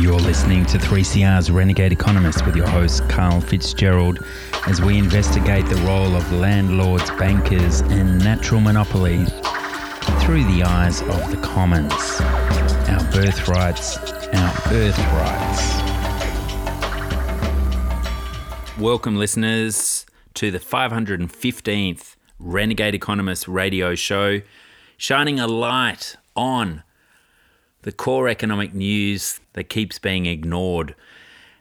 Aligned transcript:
You're 0.00 0.20
listening 0.20 0.64
to 0.66 0.78
3CR's 0.78 1.50
Renegade 1.50 1.90
Economist 1.90 2.46
with 2.46 2.54
your 2.54 2.68
host, 2.68 3.08
Carl 3.08 3.40
Fitzgerald, 3.40 4.24
as 4.68 4.80
we 4.80 4.96
investigate 4.96 5.66
the 5.66 5.74
role 5.78 6.14
of 6.14 6.30
landlords, 6.30 7.10
bankers, 7.18 7.80
and 7.80 8.16
natural 8.20 8.60
monopolies 8.60 9.28
through 10.22 10.44
the 10.44 10.62
eyes 10.64 11.02
of 11.02 11.32
the 11.32 11.40
commons. 11.42 11.92
Our 12.88 13.10
birthrights, 13.10 13.96
our 13.96 14.54
birthrights. 14.70 15.62
Welcome, 18.78 19.16
listeners, 19.16 20.06
to 20.34 20.52
the 20.52 20.60
515th 20.60 22.14
Renegade 22.38 22.94
Economist 22.94 23.48
radio 23.48 23.96
show, 23.96 24.42
shining 24.96 25.40
a 25.40 25.48
light 25.48 26.14
on 26.36 26.84
the 27.82 27.92
core 27.92 28.28
economic 28.28 28.74
news 28.74 29.40
that 29.52 29.64
keeps 29.64 29.98
being 29.98 30.26
ignored. 30.26 30.94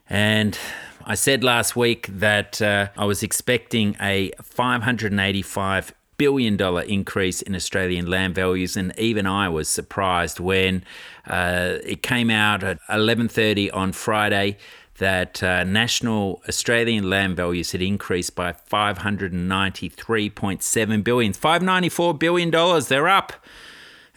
And 0.09 0.57
I 1.05 1.15
said 1.15 1.43
last 1.43 1.75
week 1.75 2.07
that 2.07 2.61
uh, 2.61 2.87
I 2.97 3.05
was 3.05 3.23
expecting 3.23 3.95
a 3.99 4.31
585 4.41 5.93
billion 6.17 6.57
dollar 6.57 6.81
increase 6.81 7.41
in 7.41 7.55
Australian 7.55 8.07
land 8.07 8.35
values, 8.35 8.75
and 8.75 8.93
even 8.97 9.27
I 9.27 9.49
was 9.49 9.69
surprised 9.69 10.39
when 10.39 10.83
uh, 11.27 11.77
it 11.83 12.01
came 12.01 12.29
out 12.29 12.63
at 12.63 12.79
11:30 12.89 13.69
on 13.73 13.91
Friday 13.91 14.57
that 14.97 15.43
uh, 15.43 15.63
national 15.63 16.41
Australian 16.49 17.09
land 17.09 17.37
values 17.37 17.71
had 17.71 17.83
increased 17.83 18.35
by 18.35 18.51
593.7 18.51 21.03
billion, 21.03 21.33
594 21.33 22.13
billion 22.15 22.49
dollars. 22.49 22.87
They're 22.87 23.07
up 23.07 23.33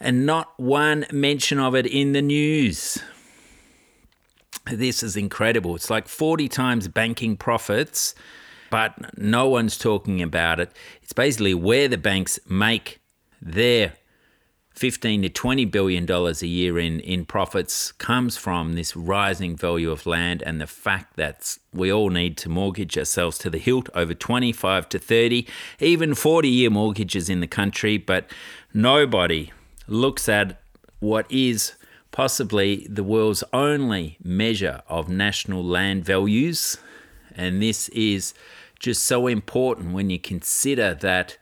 and 0.00 0.24
not 0.24 0.58
one 0.58 1.06
mention 1.12 1.58
of 1.58 1.74
it 1.74 1.86
in 1.86 2.12
the 2.12 2.22
news. 2.22 2.98
This 4.66 5.02
is 5.02 5.16
incredible. 5.16 5.76
It's 5.76 5.90
like 5.90 6.08
40 6.08 6.48
times 6.48 6.88
banking 6.88 7.36
profits, 7.36 8.14
but 8.70 9.18
no 9.18 9.48
one's 9.48 9.76
talking 9.76 10.22
about 10.22 10.60
it. 10.60 10.72
It's 11.02 11.12
basically 11.12 11.54
where 11.54 11.88
the 11.88 11.98
banks 11.98 12.38
make 12.48 13.00
their 13.42 13.94
15 14.74 15.22
to 15.22 15.28
20 15.28 15.64
billion 15.66 16.06
dollars 16.06 16.42
a 16.42 16.46
year 16.46 16.78
in 16.78 17.00
in 17.00 17.26
profits 17.26 17.92
comes 17.92 18.36
from 18.36 18.74
this 18.74 18.94
rising 18.96 19.56
value 19.56 19.90
of 19.90 20.06
land 20.06 20.42
and 20.46 20.60
the 20.60 20.66
fact 20.66 21.16
that 21.16 21.58
we 21.72 21.92
all 21.92 22.08
need 22.08 22.36
to 22.36 22.48
mortgage 22.48 22.96
ourselves 22.96 23.36
to 23.36 23.50
the 23.50 23.58
hilt 23.58 23.90
over 23.94 24.14
25 24.14 24.88
to 24.88 24.98
30 24.98 25.46
even 25.80 26.14
40 26.14 26.48
year 26.48 26.70
mortgages 26.70 27.28
in 27.28 27.40
the 27.40 27.46
country 27.46 27.98
but 27.98 28.30
nobody 28.72 29.50
looks 29.90 30.28
at 30.28 30.60
what 31.00 31.26
is 31.30 31.74
possibly 32.10 32.86
the 32.88 33.04
world's 33.04 33.44
only 33.52 34.16
measure 34.22 34.82
of 34.88 35.08
national 35.08 35.64
land 35.64 36.04
values. 36.04 36.78
And 37.34 37.62
this 37.62 37.88
is 37.90 38.34
just 38.78 39.02
so 39.02 39.26
important 39.26 39.92
when 39.92 40.10
you 40.10 40.18
consider 40.18 40.94
that 40.94 41.36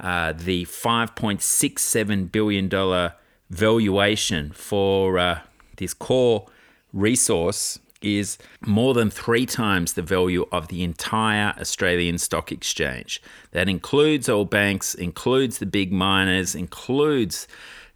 uh, 0.00 0.32
the 0.32 0.64
$5.67 0.66 2.32
billion 2.32 3.10
valuation 3.50 4.50
for 4.52 5.18
uh, 5.18 5.40
this 5.76 5.94
core 5.94 6.46
resource 6.92 7.78
is 8.02 8.36
more 8.66 8.94
than 8.94 9.10
three 9.10 9.46
times 9.46 9.92
the 9.92 10.02
value 10.02 10.46
of 10.50 10.68
the 10.68 10.82
entire 10.82 11.54
Australian 11.58 12.18
Stock 12.18 12.50
Exchange. 12.50 13.22
That 13.52 13.68
includes 13.68 14.28
all 14.28 14.44
banks, 14.44 14.94
includes 14.94 15.58
the 15.58 15.66
big 15.66 15.92
miners, 15.92 16.54
includes 16.54 17.46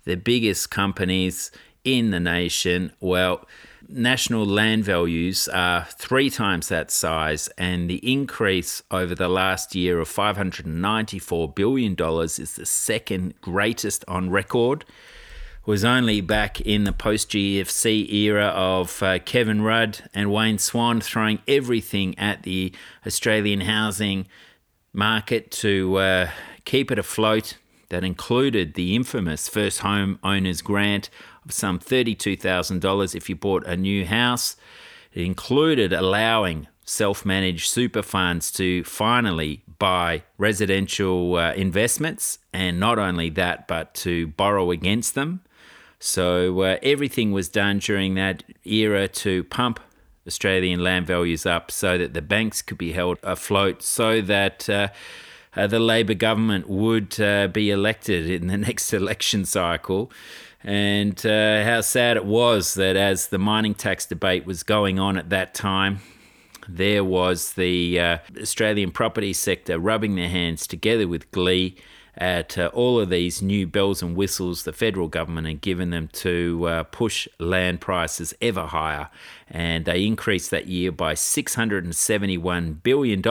the 0.07 0.17
biggest 0.17 0.71
companies 0.71 1.51
in 1.85 2.11
the 2.11 2.21
nation, 2.21 2.93
well, 3.01 3.47
national 3.89 4.47
land 4.47 4.85
values 4.85 5.49
are 5.49 5.85
three 5.85 6.31
times 6.31 6.69
that 6.69 6.91
size, 6.91 7.49
and 7.59 7.91
the 7.91 7.97
increase 8.11 8.83
over 8.91 9.15
the 9.15 9.29
last 9.29 9.75
year 9.75 10.01
of 10.01 10.09
$594 10.09 11.55
billion 11.55 11.97
is 12.23 12.55
the 12.55 12.67
second 12.67 13.41
greatest 13.41 14.05
on 14.09 14.31
record. 14.31 14.85
Was 15.67 15.85
only 15.85 16.21
back 16.21 16.61
in 16.61 16.85
the 16.85 16.93
post 16.93 17.31
GFC 17.31 18.09
era 18.13 18.47
of 18.47 19.03
uh, 19.03 19.19
Kevin 19.19 19.63
Rudd 19.63 20.09
and 20.15 20.33
Wayne 20.33 20.59
Swan 20.59 21.01
throwing 21.01 21.41
everything 21.49 22.17
at 22.21 22.45
the 22.45 22.73
Australian 23.05 23.63
housing 23.63 24.29
market 24.93 25.51
to 25.51 25.97
uh, 25.97 26.31
keep 26.65 26.93
it 26.93 27.01
afloat 27.01 27.57
that 27.89 28.05
included 28.05 28.75
the 28.75 28.95
infamous 28.95 29.49
first 29.49 29.81
home 29.81 30.19
owners 30.23 30.61
grant 30.63 31.11
of 31.45 31.53
some 31.53 31.79
$32,000 31.79 33.15
if 33.15 33.29
you 33.29 33.37
bought 33.37 33.67
a 33.67 33.77
new 33.77 34.05
house. 34.05 34.57
It 35.13 35.25
included 35.25 35.93
allowing 35.93 36.69
self 36.85 37.25
managed 37.25 37.69
super 37.69 38.03
funds 38.03 38.51
to 38.53 38.85
finally 38.85 39.63
buy 39.79 40.23
residential 40.39 41.37
uh, 41.37 41.53
investments, 41.53 42.39
and 42.53 42.81
not 42.81 42.99
only 42.99 43.29
that, 43.31 43.69
but 43.69 43.95
to 43.95 44.29
borrow 44.29 44.71
against 44.71 45.15
them. 45.15 45.43
So 45.99 46.61
uh, 46.61 46.79
everything 46.83 47.33
was 47.33 47.49
done 47.49 47.79
during 47.79 48.15
that 48.15 48.43
era 48.65 49.09
to 49.09 49.45
pump 49.45 49.81
Australian 50.27 50.81
land 50.81 51.07
values 51.07 51.47
up 51.47 51.71
so 51.71 51.97
that 51.99 52.15
the 52.15 52.23
banks 52.23 52.63
could 52.63 52.79
be 52.79 52.93
held 52.93 53.19
afloat, 53.23 53.83
so 53.83 54.21
that 54.23 54.69
uh, 54.69 54.89
uh, 55.57 55.67
the 55.67 55.79
Labor 55.79 56.15
government 56.15 56.69
would 56.69 57.19
uh, 57.21 57.49
be 57.49 57.71
elected 57.71 58.29
in 58.29 58.47
the 58.47 58.57
next 58.69 58.93
election 58.93 59.45
cycle. 59.45 60.13
And 60.63 61.25
uh, 61.25 61.65
how 61.65 61.81
sad 61.81 62.17
it 62.17 62.25
was 62.25 62.75
that 62.75 62.97
as 62.97 63.29
the 63.29 63.39
mining 63.39 63.75
tax 63.75 64.05
debate 64.05 64.47
was 64.47 64.63
going 64.63 64.99
on 64.99 65.17
at 65.17 65.31
that 65.31 65.55
time, 65.55 66.01
there 66.69 67.05
was 67.05 67.53
the 67.53 68.01
uh, 68.01 68.19
Australian 68.41 68.91
property 68.91 69.33
sector 69.33 69.79
rubbing 69.79 70.17
their 70.17 70.29
hands 70.29 70.67
together 70.67 71.07
with 71.07 71.31
glee 71.31 71.77
at 72.19 72.57
uh, 72.57 72.71
all 72.73 72.99
of 72.99 73.11
these 73.11 73.43
new 73.43 73.67
bells 73.67 74.03
and 74.03 74.17
whistles 74.17 74.65
the 74.65 74.73
federal 74.73 75.07
government 75.07 75.47
had 75.47 75.61
given 75.61 75.91
them 75.91 76.09
to 76.09 76.67
uh, 76.67 76.83
push 76.85 77.29
land 77.39 77.81
prices 77.81 78.35
ever 78.41 78.67
higher. 78.67 79.09
And 79.49 79.85
they 79.85 80.05
increased 80.05 80.51
that 80.51 80.67
year 80.67 80.91
by 80.91 81.15
$671 81.15 82.83
billion 82.83 83.23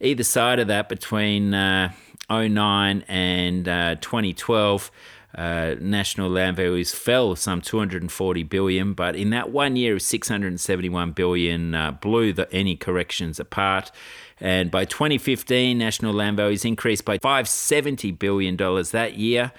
either 0.00 0.24
side 0.24 0.58
of 0.58 0.68
that 0.68 0.88
between 0.88 1.54
uh, 1.54 1.92
09 2.30 3.04
and 3.08 3.68
uh, 3.68 3.94
2012. 3.96 4.90
Uh, 5.32 5.76
national 5.80 6.28
land 6.28 6.56
values 6.56 6.92
fell 6.92 7.36
some 7.36 7.60
240 7.60 8.42
billion, 8.44 8.94
but 8.94 9.14
in 9.14 9.30
that 9.30 9.50
one 9.50 9.76
year 9.76 9.94
of 9.94 10.02
671 10.02 11.12
billion 11.12 11.74
uh, 11.74 11.92
blew 11.92 12.32
the, 12.32 12.52
any 12.52 12.76
corrections 12.76 13.38
apart. 13.38 13.92
And 14.40 14.70
by 14.70 14.84
2015, 14.84 15.78
national 15.78 16.14
land 16.14 16.36
values 16.36 16.64
increased 16.64 17.04
by 17.04 17.18
570 17.18 18.10
billion 18.12 18.56
dollars 18.56 18.90
that 18.90 19.14
year. 19.14 19.52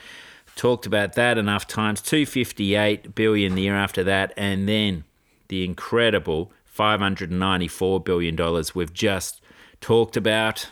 Talked 0.58 0.86
about 0.86 1.14
that 1.14 1.38
enough 1.38 1.68
times. 1.68 2.02
258 2.02 3.16
billion 3.16 3.56
the 3.56 3.62
year 3.62 3.76
after 3.76 4.04
that, 4.04 4.34
and 4.36 4.68
then 4.68 5.06
the 5.48 5.64
incredible 5.64 6.52
594 6.66 8.00
billion 8.02 8.36
dollars 8.36 8.76
we've 8.76 8.94
just 8.94 9.41
talked 9.82 10.16
about 10.16 10.70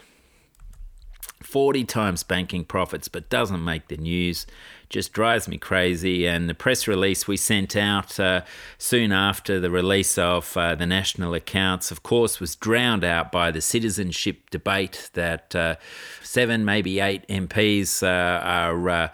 40 1.41 1.83
times 1.85 2.21
banking 2.21 2.63
profits, 2.63 3.07
but 3.07 3.29
doesn't 3.29 3.63
make 3.63 3.87
the 3.87 3.97
news. 3.97 4.45
Just 4.89 5.13
drives 5.13 5.47
me 5.47 5.57
crazy. 5.57 6.27
And 6.27 6.47
the 6.47 6.53
press 6.53 6.87
release 6.87 7.27
we 7.27 7.37
sent 7.37 7.75
out 7.75 8.19
uh, 8.19 8.41
soon 8.77 9.11
after 9.11 9.59
the 9.59 9.71
release 9.71 10.17
of 10.17 10.55
uh, 10.55 10.75
the 10.75 10.85
national 10.85 11.33
accounts, 11.33 11.91
of 11.91 12.03
course, 12.03 12.39
was 12.39 12.55
drowned 12.55 13.03
out 13.03 13.31
by 13.31 13.51
the 13.51 13.61
citizenship 13.61 14.49
debate 14.51 15.09
that 15.13 15.55
uh, 15.55 15.75
seven, 16.21 16.65
maybe 16.65 16.99
eight 16.99 17.27
MPs 17.27 18.03
uh, 18.03 18.43
are 18.45 18.89
uh, 18.89 19.07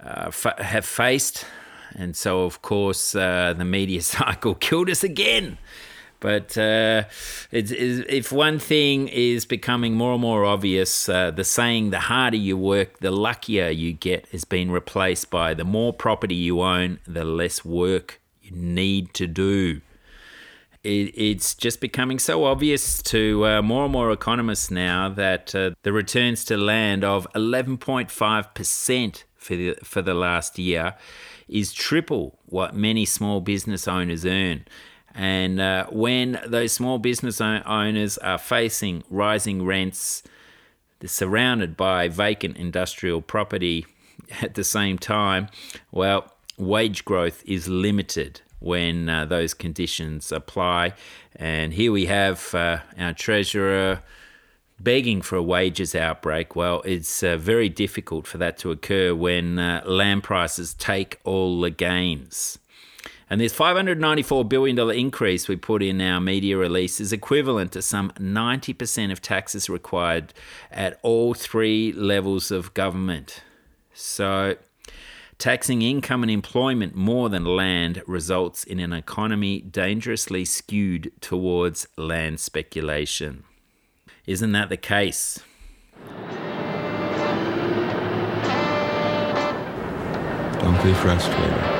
uh, 0.00 0.30
have 0.58 0.84
faced. 0.84 1.44
And 1.94 2.16
so, 2.16 2.42
of 2.42 2.62
course, 2.62 3.12
the 3.12 3.64
media 3.64 4.02
cycle 4.02 4.54
killed 4.54 4.90
us 4.90 5.04
again. 5.04 5.58
But 6.20 6.58
uh, 6.58 7.04
it's, 7.52 7.70
it's, 7.70 8.04
if 8.08 8.32
one 8.32 8.58
thing 8.58 9.08
is 9.08 9.44
becoming 9.44 9.94
more 9.94 10.12
and 10.12 10.22
more 10.22 10.44
obvious, 10.44 11.08
uh, 11.08 11.30
the 11.30 11.44
saying 11.44 11.90
the 11.90 12.00
harder 12.00 12.36
you 12.36 12.56
work, 12.56 12.98
the 12.98 13.10
luckier 13.10 13.68
you 13.68 13.92
get 13.92 14.26
has 14.28 14.44
been 14.44 14.70
replaced 14.70 15.30
by 15.30 15.54
the 15.54 15.64
more 15.64 15.92
property 15.92 16.34
you 16.34 16.60
own, 16.60 16.98
the 17.06 17.24
less 17.24 17.64
work 17.64 18.20
you 18.42 18.50
need 18.50 19.14
to 19.14 19.26
do. 19.26 19.80
It, 20.82 21.12
it's 21.16 21.54
just 21.54 21.80
becoming 21.80 22.18
so 22.18 22.44
obvious 22.44 23.02
to 23.02 23.46
uh, 23.46 23.62
more 23.62 23.84
and 23.84 23.92
more 23.92 24.10
economists 24.10 24.70
now 24.70 25.08
that 25.10 25.54
uh, 25.54 25.70
the 25.82 25.92
returns 25.92 26.44
to 26.46 26.56
land 26.56 27.04
of 27.04 27.26
11.5% 27.34 29.22
for 29.36 29.56
the, 29.56 29.74
for 29.82 30.02
the 30.02 30.14
last 30.14 30.58
year 30.58 30.94
is 31.48 31.72
triple 31.72 32.38
what 32.46 32.74
many 32.74 33.04
small 33.04 33.40
business 33.40 33.88
owners 33.88 34.26
earn. 34.26 34.64
And 35.18 35.60
uh, 35.60 35.86
when 35.90 36.40
those 36.46 36.72
small 36.72 36.98
business 36.98 37.40
owners 37.40 38.18
are 38.18 38.38
facing 38.38 39.02
rising 39.10 39.66
rents, 39.66 40.22
they're 41.00 41.08
surrounded 41.08 41.76
by 41.76 42.06
vacant 42.06 42.56
industrial 42.56 43.20
property 43.20 43.84
at 44.42 44.54
the 44.54 44.62
same 44.62 44.96
time, 44.96 45.48
well, 45.90 46.32
wage 46.56 47.04
growth 47.04 47.42
is 47.44 47.68
limited. 47.68 48.40
when 48.60 49.08
uh, 49.08 49.24
those 49.24 49.54
conditions 49.54 50.32
apply. 50.32 50.92
And 51.36 51.72
here 51.72 51.92
we 51.92 52.06
have 52.06 52.52
uh, 52.54 52.78
our 52.98 53.12
Treasurer 53.12 54.02
begging 54.80 55.22
for 55.22 55.36
a 55.36 55.42
wages 55.42 55.94
outbreak. 55.94 56.56
Well, 56.56 56.82
it's 56.84 57.22
uh, 57.22 57.36
very 57.36 57.68
difficult 57.68 58.26
for 58.26 58.38
that 58.38 58.58
to 58.58 58.72
occur 58.72 59.14
when 59.14 59.58
uh, 59.58 59.82
land 59.86 60.24
prices 60.24 60.74
take 60.74 61.20
all 61.24 61.60
the 61.60 61.70
gains. 61.70 62.58
And 63.30 63.40
this 63.40 63.54
$594 63.54 64.48
billion 64.48 64.78
increase 64.90 65.48
we 65.48 65.56
put 65.56 65.82
in 65.82 66.00
our 66.00 66.20
media 66.20 66.56
release 66.56 66.98
is 66.98 67.12
equivalent 67.12 67.72
to 67.72 67.82
some 67.82 68.10
90% 68.12 69.12
of 69.12 69.20
taxes 69.20 69.68
required 69.68 70.32
at 70.70 70.98
all 71.02 71.34
three 71.34 71.92
levels 71.92 72.50
of 72.50 72.72
government. 72.72 73.42
So, 73.92 74.56
taxing 75.36 75.82
income 75.82 76.22
and 76.22 76.30
employment 76.30 76.94
more 76.94 77.28
than 77.28 77.44
land 77.44 78.02
results 78.06 78.64
in 78.64 78.80
an 78.80 78.94
economy 78.94 79.60
dangerously 79.60 80.46
skewed 80.46 81.12
towards 81.20 81.86
land 81.98 82.40
speculation. 82.40 83.44
Isn't 84.26 84.52
that 84.52 84.70
the 84.70 84.76
case? 84.78 85.40
Don't 90.60 90.82
be 90.82 90.94
frustrated. 90.94 91.77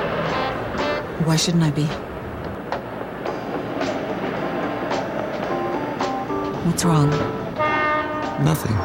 Why 1.25 1.35
shouldn't 1.35 1.63
I 1.63 1.71
be? 1.71 1.85
What's 6.65 6.85
wrong? 6.85 7.09
Nothing. 8.43 8.75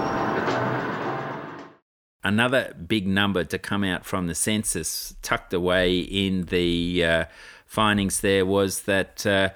Another 2.24 2.74
big 2.74 3.06
number 3.06 3.44
to 3.44 3.58
come 3.58 3.84
out 3.84 4.04
from 4.04 4.26
the 4.26 4.34
census, 4.34 5.14
tucked 5.22 5.52
away 5.52 5.98
in 5.98 6.46
the 6.46 7.04
uh, 7.04 7.24
findings 7.66 8.20
there, 8.20 8.44
was 8.44 8.82
that 8.82 9.24
uh, 9.26 9.50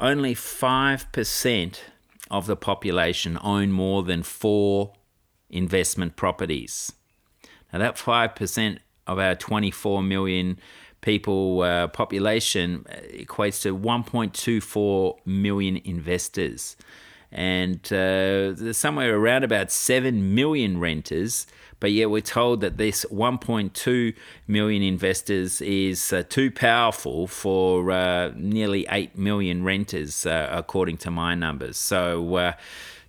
only 0.00 0.34
5% 0.34 1.78
of 2.30 2.46
the 2.46 2.56
population 2.56 3.38
own 3.42 3.70
more 3.70 4.02
than 4.02 4.22
four 4.22 4.92
investment 5.48 6.16
properties. 6.16 6.92
Now, 7.72 7.78
that 7.78 7.96
5% 7.96 8.78
of 9.06 9.18
our 9.18 9.34
24 9.34 10.02
million 10.02 10.58
people 11.06 11.62
uh, 11.62 11.86
population 11.86 12.84
uh, 12.90 12.94
equates 13.14 13.62
to 13.62 13.78
1.24 13.78 15.14
million 15.24 15.76
investors. 15.84 16.76
And 17.30 17.78
uh, 17.86 18.58
there's 18.58 18.76
somewhere 18.76 19.16
around 19.16 19.44
about 19.44 19.70
7 19.70 20.34
million 20.34 20.80
renters, 20.80 21.46
but 21.78 21.92
yet 21.92 22.10
we're 22.10 22.22
told 22.22 22.60
that 22.62 22.76
this 22.76 23.04
1.2 23.04 24.14
million 24.48 24.82
investors 24.82 25.60
is 25.60 26.12
uh, 26.12 26.24
too 26.28 26.50
powerful 26.50 27.28
for 27.28 27.92
uh, 27.92 28.32
nearly 28.34 28.84
8 28.90 29.16
million 29.16 29.62
renters, 29.62 30.26
uh, 30.26 30.48
according 30.50 30.96
to 30.98 31.12
my 31.12 31.36
numbers. 31.36 31.76
So, 31.76 32.54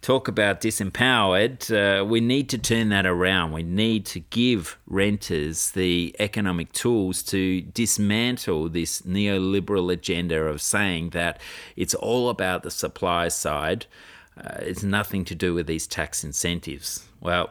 talk 0.02 0.28
about 0.28 0.62
disempowered, 0.62 1.72
uh, 1.72 2.06
we 2.06 2.22
need 2.22 2.50
to 2.50 2.58
turn 2.58 2.90
that 2.90 3.06
around. 3.06 3.52
We 3.52 3.64
need 3.64 4.06
to 4.08 4.20
give 4.20 4.78
renters 4.88 5.72
the 5.72 6.16
economic 6.20 6.72
tools 6.72 7.24
to 7.24 7.62
dismantle 7.62 8.70
this 8.70 9.02
neoliberal 9.02 9.92
agenda 9.92 10.40
of 10.44 10.62
saying 10.62 11.10
that 11.12 11.42
it's 11.76 11.94
all 11.96 12.30
about 12.30 12.64
the 12.64 12.72
supply 12.72 13.28
side. 13.28 13.86
Uh, 14.40 14.58
it's 14.60 14.84
nothing 14.84 15.26
to 15.26 15.36
do 15.36 15.54
with 15.54 15.68
these 15.68 15.88
tax 15.88 16.24
incentives. 16.24 17.06
Well, 17.20 17.50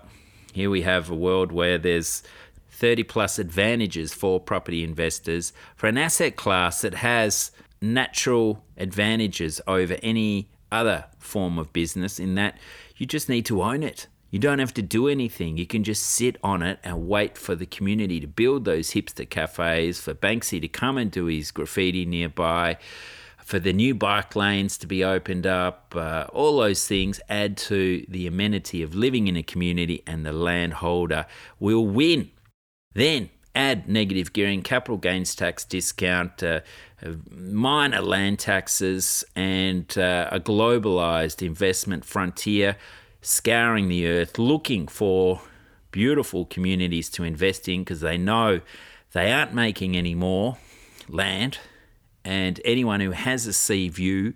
here 0.52 0.70
we 0.70 0.82
have 0.82 1.10
a 1.10 1.14
world 1.14 1.52
where 1.52 1.78
there's 1.78 2.22
30 2.70 3.02
plus 3.04 3.38
advantages 3.38 4.14
for 4.14 4.38
property 4.38 4.84
investors 4.84 5.52
for 5.76 5.86
an 5.86 5.98
asset 5.98 6.36
class 6.36 6.82
that 6.82 6.94
has 6.94 7.50
natural 7.80 8.62
advantages 8.76 9.60
over 9.66 9.96
any 10.02 10.48
other 10.70 11.06
form 11.18 11.58
of 11.58 11.72
business 11.72 12.18
in 12.18 12.34
that 12.36 12.58
you 12.96 13.06
just 13.06 13.28
need 13.28 13.46
to 13.46 13.62
own 13.62 13.82
it. 13.82 14.06
You 14.30 14.40
don't 14.40 14.58
have 14.58 14.74
to 14.74 14.82
do 14.82 15.08
anything. 15.08 15.56
You 15.56 15.66
can 15.66 15.84
just 15.84 16.02
sit 16.02 16.36
on 16.42 16.62
it 16.62 16.78
and 16.82 17.08
wait 17.08 17.38
for 17.38 17.54
the 17.54 17.66
community 17.66 18.20
to 18.20 18.26
build 18.26 18.64
those 18.64 18.90
hipster 18.90 19.28
cafes, 19.28 20.00
for 20.00 20.14
Banksy 20.14 20.60
to 20.60 20.68
come 20.68 20.98
and 20.98 21.10
do 21.10 21.26
his 21.26 21.50
graffiti 21.50 22.04
nearby, 22.04 22.76
for 23.38 23.60
the 23.60 23.72
new 23.72 23.94
bike 23.94 24.34
lanes 24.34 24.76
to 24.78 24.86
be 24.86 25.04
opened 25.04 25.46
up. 25.46 25.94
Uh, 25.96 26.26
all 26.32 26.58
those 26.58 26.86
things 26.86 27.20
add 27.28 27.56
to 27.56 28.04
the 28.08 28.26
amenity 28.26 28.82
of 28.82 28.94
living 28.94 29.28
in 29.28 29.36
a 29.36 29.42
community, 29.42 30.02
and 30.06 30.26
the 30.26 30.32
landholder 30.32 31.26
will 31.60 31.86
win. 31.86 32.30
Then 32.94 33.30
add 33.54 33.88
negative 33.88 34.32
gearing, 34.32 34.62
capital 34.62 34.98
gains 34.98 35.34
tax 35.34 35.64
discount, 35.64 36.42
uh, 36.42 36.60
minor 37.30 38.00
land 38.00 38.38
taxes, 38.38 39.24
and 39.34 39.96
uh, 39.98 40.28
a 40.32 40.40
globalized 40.40 41.44
investment 41.44 42.04
frontier 42.04 42.76
scouring 43.20 43.88
the 43.88 44.06
earth 44.06 44.38
looking 44.38 44.86
for 44.86 45.42
beautiful 45.90 46.44
communities 46.44 47.08
to 47.10 47.24
invest 47.24 47.68
in 47.68 47.80
because 47.80 48.00
they 48.00 48.16
know 48.16 48.60
they 49.12 49.32
aren't 49.32 49.54
making 49.54 49.96
any 49.96 50.14
more 50.14 50.58
land. 51.08 51.58
And 52.24 52.60
anyone 52.64 53.00
who 53.00 53.12
has 53.12 53.46
a 53.46 53.52
sea 53.52 53.88
view, 53.88 54.34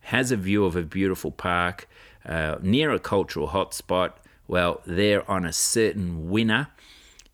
has 0.00 0.30
a 0.30 0.36
view 0.36 0.64
of 0.64 0.76
a 0.76 0.82
beautiful 0.82 1.30
park 1.30 1.88
uh, 2.24 2.56
near 2.62 2.90
a 2.92 2.98
cultural 2.98 3.48
hotspot, 3.48 4.12
well, 4.46 4.80
they're 4.86 5.28
on 5.30 5.44
a 5.44 5.52
certain 5.52 6.30
winner 6.30 6.68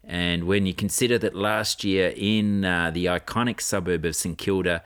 and 0.08 0.44
when 0.44 0.64
you 0.64 0.72
consider 0.72 1.19
that 1.19 1.34
last 1.34 1.84
year 1.84 2.14
in 2.16 2.64
uh, 2.64 2.90
the 2.90 3.05
iconic 3.05 3.60
suburb 3.60 4.06
of 4.06 4.16
St 4.16 4.38
Kilda, 4.38 4.82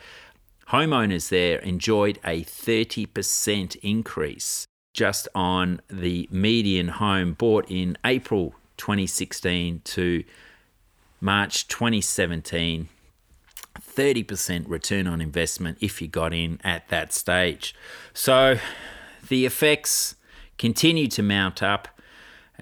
homeowners 0.71 1.29
there 1.29 1.61
enjoyed 1.61 2.19
a 2.25 2.43
30% 2.43 3.77
increase 3.83 4.67
just 4.93 5.29
on 5.33 5.81
the 5.89 6.29
median 6.31 6.89
home 6.89 7.35
bought 7.35 7.71
in 7.71 7.97
April 8.05 8.55
2016 8.79 9.81
to 9.85 10.25
March 11.21 11.69
2017. 11.69 12.89
30% 13.81 14.69
return 14.69 15.07
on 15.07 15.21
investment 15.21 15.79
if 15.81 16.03
you 16.03 16.09
got 16.09 16.35
in 16.35 16.61
at 16.65 16.89
that 16.89 17.13
stage. 17.13 17.75
So 18.13 18.59
the 19.29 19.47
effects 19.47 20.17
continue 20.59 21.07
to 21.09 21.23
mount 21.23 21.63
up. 21.63 21.89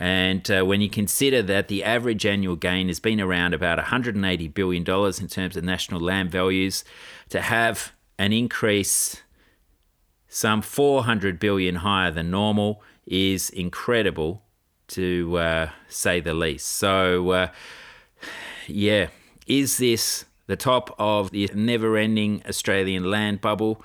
And 0.00 0.50
uh, 0.50 0.64
when 0.64 0.80
you 0.80 0.88
consider 0.88 1.42
that 1.42 1.68
the 1.68 1.84
average 1.84 2.24
annual 2.24 2.56
gain 2.56 2.88
has 2.88 2.98
been 2.98 3.20
around 3.20 3.52
about 3.52 3.78
$180 3.78 4.54
billion 4.54 4.80
in 4.82 5.28
terms 5.28 5.56
of 5.56 5.62
national 5.62 6.00
land 6.00 6.30
values, 6.30 6.84
to 7.28 7.42
have 7.42 7.92
an 8.18 8.32
increase 8.32 9.22
some 10.26 10.62
400 10.62 11.38
billion 11.38 11.76
higher 11.76 12.10
than 12.10 12.30
normal 12.30 12.82
is 13.04 13.50
incredible 13.50 14.42
to 14.88 15.36
uh, 15.36 15.70
say 15.88 16.20
the 16.20 16.34
least. 16.34 16.66
So, 16.66 17.30
uh, 17.30 17.48
yeah, 18.66 19.08
is 19.46 19.78
this 19.78 20.24
the 20.46 20.56
top 20.56 20.94
of 20.98 21.30
the 21.30 21.50
never 21.52 21.96
ending 21.96 22.42
Australian 22.48 23.10
land 23.10 23.40
bubble? 23.40 23.84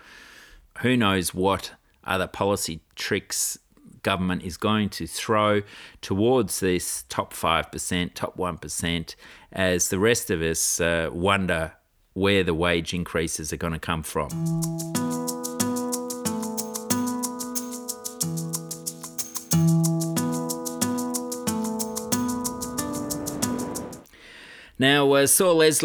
Who 0.80 0.96
knows 0.96 1.34
what 1.34 1.72
other 2.04 2.28
policy 2.28 2.82
tricks 2.96 3.58
government 4.06 4.44
is 4.44 4.56
going 4.56 4.88
to 4.88 5.08
throw 5.08 5.64
towards 6.00 6.60
this 6.60 7.04
top 7.10 7.34
5%, 7.34 8.14
top 8.14 8.38
1%, 8.38 9.16
as 9.52 9.90
the 9.90 10.00
rest 10.00 10.30
of 10.30 10.44
us 10.44 10.80
uh, 10.80 11.10
wonder 11.12 11.74
where 12.14 12.44
the 12.44 12.54
wage 12.54 12.94
increases 12.94 13.52
are 13.52 13.58
going 13.58 13.74
to 13.74 13.80
come 13.80 14.04
from. 14.04 15.35
Now, 24.78 25.14
uh, 25.14 25.26
Saul 25.26 25.56
was 25.56 25.82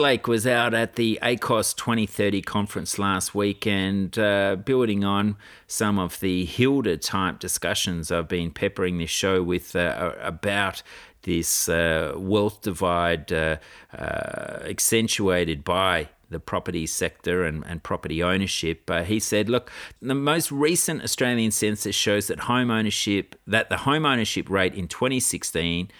out 0.49 0.75
at 0.75 0.97
the 0.97 1.21
ACOSS 1.23 1.77
2030 1.77 2.43
conference 2.43 2.99
last 2.99 3.37
week 3.37 3.65
and 3.65 4.19
uh, 4.19 4.57
building 4.57 5.05
on 5.05 5.37
some 5.69 5.97
of 5.97 6.19
the 6.19 6.45
Hilda 6.45 6.97
type 6.97 7.39
discussions 7.39 8.11
I've 8.11 8.27
been 8.27 8.51
peppering 8.51 8.99
this 8.99 9.11
show 9.11 9.45
with 9.45 9.77
uh, 9.77 10.15
about 10.21 10.83
this 11.23 11.69
uh, 11.69 12.15
wealth 12.17 12.63
divide 12.63 13.33
uh, 13.33 13.59
uh, 13.97 14.59
accentuated 14.65 15.63
by 15.63 16.09
the 16.29 16.41
property 16.41 16.87
sector 16.87 17.45
and, 17.45 17.65
and 17.67 17.85
property 17.85 18.25
ownership. 18.25 18.91
Uh, 18.91 19.05
he 19.05 19.21
said, 19.21 19.49
look, 19.49 19.71
the 20.03 20.17
most 20.17 20.51
recent 20.51 21.05
Australian 21.05 21.53
census 21.53 21.95
shows 21.95 22.27
that 22.27 22.41
home 22.41 22.73
ownership, 22.73 23.37
that 23.47 23.69
the 23.69 23.79
home 23.79 24.05
ownership 24.05 24.51
rate 24.51 24.75
in 24.75 24.89
2016 24.89 25.91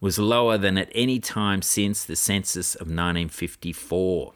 was 0.00 0.18
lower 0.18 0.56
than 0.58 0.78
at 0.78 0.90
any 0.94 1.18
time 1.18 1.62
since 1.62 2.04
the 2.04 2.16
census 2.16 2.74
of 2.74 2.86
1954. 2.86 4.32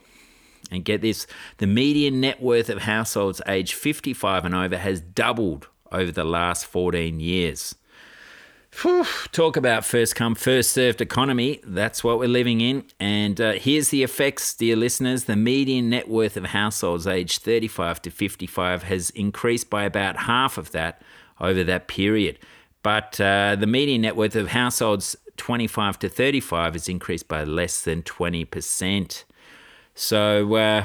And 0.71 0.85
get 0.85 1.03
this 1.03 1.27
the 1.59 1.67
median 1.67 2.21
net 2.21 2.43
worth 2.43 2.69
of 2.69 2.83
households 2.83 3.41
aged 3.47 3.75
55 3.75 4.45
and 4.45 4.55
over 4.55 4.79
has 4.79 5.01
doubled 5.01 5.69
over 5.91 6.11
the 6.11 6.25
last 6.25 6.67
14 6.67 7.21
years. 7.21 7.75
Whew, 8.81 9.05
talk 9.33 9.59
about 9.59 9.85
first 9.85 10.17
come, 10.17 10.35
first 10.35 10.73
served 10.73 11.03
economy. 11.03 11.61
That's 11.63 12.03
what 12.03 12.19
we're 12.19 12.27
living 12.27 12.63
in. 12.63 12.85
And 12.99 13.39
uh, 13.39 13.53
here's 13.53 13.91
the 13.91 14.03
effects, 14.03 14.55
dear 14.55 14.77
listeners. 14.77 15.25
The 15.25 15.37
median 15.37 15.91
net 15.91 16.09
worth 16.09 16.39
of 16.39 16.47
households 16.47 17.07
aged 17.07 17.43
35 17.43 18.01
to 18.03 18.11
55 18.11 18.85
has 18.85 19.11
increased 19.11 19.69
by 19.69 19.85
about 19.85 20.21
half 20.21 20.57
of 20.57 20.73
that 20.73 21.03
over 21.39 21.63
that 21.65 21.87
period. 21.87 22.39
But 22.83 23.21
uh, 23.21 23.57
the 23.57 23.67
median 23.67 24.01
net 24.01 24.17
worth 24.17 24.35
of 24.37 24.49
households 24.49 25.17
25 25.43 25.99
to 25.99 26.09
35 26.09 26.75
has 26.75 26.89
increased 26.89 27.27
by 27.27 27.43
less 27.43 27.81
than 27.81 28.01
20%. 28.01 29.25
So 29.93 30.55
uh, 30.55 30.85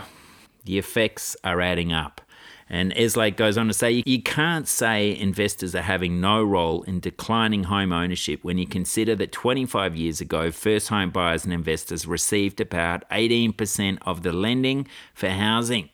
the 0.66 0.80
effects 0.80 1.38
are 1.44 1.62
adding 1.62 1.94
up. 1.94 2.22
And 2.68 2.92
Eslake 2.96 3.36
goes 3.36 3.56
on 3.56 3.68
to 3.68 3.74
say, 3.74 4.02
you 4.04 4.24
can't 4.24 4.68
say 4.68 5.16
investors 5.16 5.76
are 5.76 5.84
having 5.84 6.20
no 6.20 6.44
role 6.44 6.82
in 6.84 7.00
declining 7.00 7.66
home 7.66 7.94
ownership 7.94 8.44
when 8.44 8.58
you 8.58 8.66
consider 8.66 9.16
that 9.18 9.32
25 9.32 9.96
years 9.96 10.22
ago, 10.22 10.50
first 10.50 10.90
home 10.90 11.12
buyers 11.12 11.44
and 11.44 11.54
investors 11.54 12.08
received 12.08 12.60
about 12.60 13.08
18% 13.12 14.00
of 14.08 14.24
the 14.24 14.34
lending 14.34 14.88
for 15.14 15.30
housing. 15.30 15.90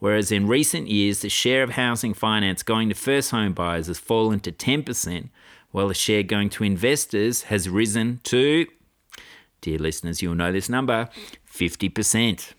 Whereas 0.00 0.30
in 0.30 0.46
recent 0.46 0.88
years, 0.88 1.20
the 1.20 1.30
share 1.30 1.62
of 1.62 1.70
housing 1.70 2.12
finance 2.12 2.62
going 2.62 2.90
to 2.90 2.94
first 2.94 3.30
home 3.30 3.54
buyers 3.54 3.86
has 3.86 3.98
fallen 3.98 4.40
to 4.40 4.52
10%, 4.52 5.30
while 5.76 5.88
the 5.88 5.94
share 5.94 6.22
going 6.22 6.48
to 6.48 6.64
investors 6.64 7.42
has 7.42 7.68
risen 7.68 8.18
to, 8.24 8.66
dear 9.60 9.76
listeners, 9.76 10.22
you'll 10.22 10.34
know 10.34 10.50
this 10.50 10.70
number, 10.70 11.06
50%. 11.52 12.54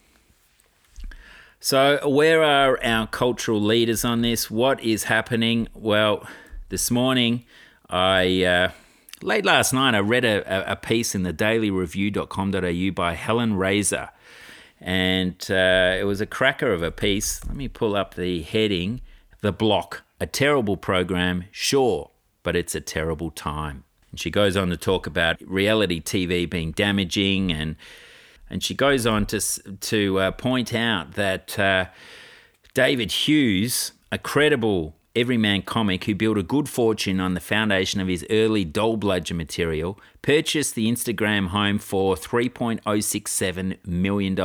So, 1.59 2.07
where 2.07 2.43
are 2.43 2.79
our 2.83 3.07
cultural 3.07 3.59
leaders 3.59 4.05
on 4.05 4.21
this? 4.21 4.51
What 4.51 4.79
is 4.83 5.05
happening? 5.05 5.67
Well, 5.73 6.27
this 6.69 6.91
morning, 6.91 7.43
I 7.89 8.43
uh, 8.43 8.71
late 9.23 9.45
last 9.45 9.73
night, 9.73 9.95
I 9.95 9.99
read 9.99 10.23
a, 10.23 10.73
a 10.73 10.75
piece 10.75 11.15
in 11.15 11.23
the 11.23 11.33
dailyreview.com.au 11.33 12.91
by 12.91 13.15
Helen 13.15 13.53
Razer, 13.53 14.09
and 14.79 15.43
uh, 15.49 15.97
it 15.99 16.05
was 16.05 16.21
a 16.21 16.27
cracker 16.27 16.71
of 16.71 16.83
a 16.83 16.91
piece. 16.91 17.43
Let 17.47 17.57
me 17.57 17.67
pull 17.67 17.95
up 17.95 18.13
the 18.13 18.43
heading: 18.43 19.01
"The 19.41 19.51
Block: 19.51 20.03
A 20.19 20.27
terrible 20.27 20.77
program, 20.77 21.45
sure, 21.49 22.11
but 22.47 22.55
it's 22.55 22.75
a 22.75 22.79
terrible 22.79 23.29
time." 23.29 23.83
And 24.09 24.17
she 24.21 24.31
goes 24.31 24.55
on 24.55 24.69
to 24.69 24.77
talk 24.77 25.05
about 25.05 25.41
reality 25.45 25.99
TV 26.01 26.49
being 26.49 26.71
damaging 26.71 27.51
and 27.51 27.75
and 28.49 28.63
she 28.63 28.73
goes 28.73 29.05
on 29.05 29.25
to 29.25 29.41
to 29.91 30.19
uh, 30.19 30.31
point 30.31 30.73
out 30.73 31.15
that 31.15 31.59
uh, 31.59 31.87
David 32.73 33.11
Hughes, 33.11 33.91
a 34.13 34.17
credible 34.17 34.95
everyman 35.13 35.61
comic 35.63 36.05
who 36.05 36.15
built 36.15 36.37
a 36.37 36.43
good 36.43 36.69
fortune 36.69 37.19
on 37.19 37.33
the 37.33 37.41
foundation 37.41 37.99
of 37.99 38.07
his 38.07 38.25
early 38.29 38.63
doll 38.63 38.95
bludger 38.95 39.33
material, 39.33 39.99
purchased 40.21 40.73
the 40.75 40.89
Instagram 40.89 41.47
home 41.47 41.79
for 41.79 42.15
$3.067 42.15 43.85
million 43.85 44.35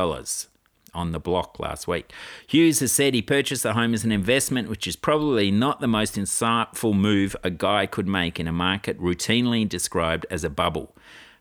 on 0.93 1.11
the 1.11 1.19
block 1.19 1.59
last 1.59 1.87
week. 1.87 2.11
Hughes 2.47 2.79
has 2.79 2.91
said 2.91 3.13
he 3.13 3.21
purchased 3.21 3.63
the 3.63 3.73
home 3.73 3.93
as 3.93 4.03
an 4.03 4.11
investment, 4.11 4.69
which 4.69 4.87
is 4.87 4.95
probably 4.95 5.51
not 5.51 5.79
the 5.79 5.87
most 5.87 6.15
insightful 6.15 6.93
move 6.93 7.35
a 7.43 7.49
guy 7.49 7.85
could 7.85 8.07
make 8.07 8.39
in 8.39 8.47
a 8.47 8.53
market 8.53 8.99
routinely 8.99 9.67
described 9.67 10.25
as 10.29 10.43
a 10.43 10.49
bubble. 10.49 10.95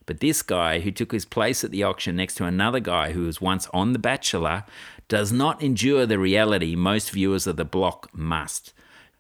But 0.07 0.21
this 0.21 0.43
guy, 0.43 0.81
who 0.81 0.91
took 0.91 1.13
his 1.13 1.25
place 1.25 1.63
at 1.63 1.71
the 1.71 1.83
auction 1.83 2.17
next 2.17 2.35
to 2.37 2.45
another 2.45 2.81
guy 2.81 3.13
who 3.13 3.23
was 3.23 3.41
once 3.41 3.69
on 3.73 3.93
The 3.93 3.99
Bachelor, 3.99 4.65
does 5.09 5.33
not 5.33 5.63
endure 5.63 6.07
the 6.07 6.19
reality 6.19 6.75
most 6.75 7.11
viewers 7.11 7.47
of 7.47 7.57
the 7.57 7.65
block 7.65 8.09
must. 8.13 8.73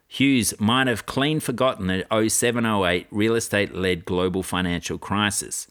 Hughes 0.08 0.52
might 0.58 0.88
have 0.88 1.06
clean 1.06 1.40
forgotten 1.40 1.86
the 1.86 2.28
0708 2.28 3.06
real 3.10 3.34
estate 3.34 3.74
led 3.74 4.04
global 4.04 4.42
financial 4.42 4.98
crisis. 4.98 5.68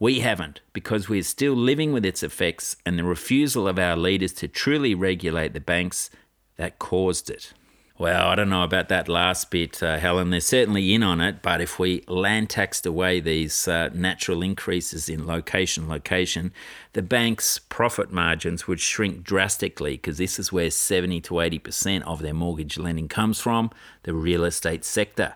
We 0.00 0.20
haven't, 0.20 0.60
because 0.72 1.08
we're 1.08 1.24
still 1.24 1.54
living 1.54 1.92
with 1.92 2.04
its 2.04 2.22
effects 2.22 2.76
and 2.86 2.98
the 2.98 3.04
refusal 3.04 3.66
of 3.66 3.78
our 3.78 3.96
leaders 3.96 4.32
to 4.34 4.48
truly 4.48 4.94
regulate 4.94 5.54
the 5.54 5.60
banks 5.60 6.08
that 6.56 6.78
caused 6.78 7.30
it. 7.30 7.52
Well, 7.98 8.28
I 8.28 8.36
don't 8.36 8.48
know 8.48 8.62
about 8.62 8.88
that 8.90 9.08
last 9.08 9.50
bit, 9.50 9.82
uh, 9.82 9.98
Helen. 9.98 10.30
They're 10.30 10.38
certainly 10.38 10.94
in 10.94 11.02
on 11.02 11.20
it, 11.20 11.42
but 11.42 11.60
if 11.60 11.80
we 11.80 12.04
land 12.06 12.48
taxed 12.48 12.86
away 12.86 13.18
these 13.18 13.66
uh, 13.66 13.90
natural 13.92 14.40
increases 14.40 15.08
in 15.08 15.26
location, 15.26 15.88
location, 15.88 16.52
the 16.92 17.02
bank's 17.02 17.58
profit 17.58 18.12
margins 18.12 18.68
would 18.68 18.78
shrink 18.78 19.24
drastically 19.24 19.96
because 19.96 20.16
this 20.16 20.38
is 20.38 20.52
where 20.52 20.70
70 20.70 21.22
to 21.22 21.34
80% 21.34 22.02
of 22.02 22.22
their 22.22 22.34
mortgage 22.34 22.78
lending 22.78 23.08
comes 23.08 23.40
from, 23.40 23.72
the 24.04 24.14
real 24.14 24.44
estate 24.44 24.84
sector. 24.84 25.34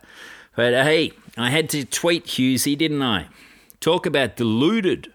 But 0.54 0.72
hey, 0.72 1.14
I 1.36 1.50
had 1.50 1.68
to 1.70 1.84
tweet 1.84 2.26
Hughesy, 2.26 2.78
didn't 2.78 3.02
I? 3.02 3.26
Talk 3.82 4.06
about 4.06 4.36
deluded 4.36 5.12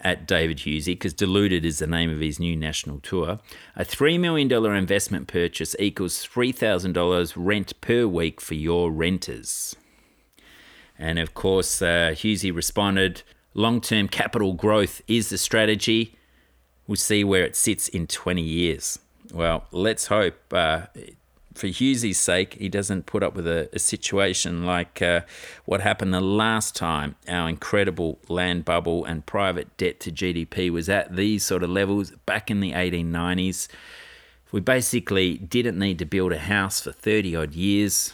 at 0.00 0.28
David 0.28 0.58
Hughesy, 0.58 0.92
because 0.92 1.14
Deluded 1.14 1.64
is 1.64 1.78
the 1.78 1.86
name 1.86 2.10
of 2.10 2.20
his 2.20 2.38
new 2.38 2.54
national 2.54 3.00
tour. 3.00 3.38
A 3.74 3.86
$3 3.86 4.20
million 4.20 4.52
investment 4.52 5.28
purchase 5.28 5.74
equals 5.78 6.26
$3,000 6.26 7.32
rent 7.34 7.80
per 7.80 8.06
week 8.06 8.38
for 8.38 8.52
your 8.52 8.92
renters. 8.92 9.74
And 10.98 11.18
of 11.18 11.32
course, 11.32 11.80
uh, 11.80 12.12
Hughesy 12.14 12.54
responded 12.54 13.22
long 13.54 13.80
term 13.80 14.08
capital 14.08 14.52
growth 14.52 15.00
is 15.08 15.30
the 15.30 15.38
strategy. 15.38 16.14
We'll 16.86 16.96
see 16.96 17.24
where 17.24 17.44
it 17.46 17.56
sits 17.56 17.88
in 17.88 18.08
20 18.08 18.42
years. 18.42 18.98
Well, 19.32 19.64
let's 19.70 20.08
hope 20.08 20.36
uh, 20.52 20.82
for 21.54 21.66
Hughesy's 21.66 22.18
sake, 22.18 22.54
he 22.54 22.68
doesn't 22.68 23.06
put 23.06 23.22
up 23.22 23.34
with 23.34 23.46
a, 23.46 23.68
a 23.72 23.78
situation 23.78 24.64
like 24.64 25.02
uh, 25.02 25.22
what 25.64 25.80
happened 25.80 26.12
the 26.12 26.20
last 26.20 26.74
time 26.76 27.16
our 27.28 27.48
incredible 27.48 28.18
land 28.28 28.64
bubble 28.64 29.04
and 29.04 29.24
private 29.26 29.76
debt 29.76 30.00
to 30.00 30.12
GDP 30.12 30.70
was 30.70 30.88
at 30.88 31.16
these 31.16 31.44
sort 31.44 31.62
of 31.62 31.70
levels 31.70 32.10
back 32.26 32.50
in 32.50 32.60
the 32.60 32.72
1890s. 32.72 33.68
We 34.50 34.60
basically 34.60 35.38
didn't 35.38 35.78
need 35.78 35.98
to 36.00 36.04
build 36.04 36.32
a 36.32 36.38
house 36.38 36.80
for 36.80 36.92
30 36.92 37.36
odd 37.36 37.54
years. 37.54 38.12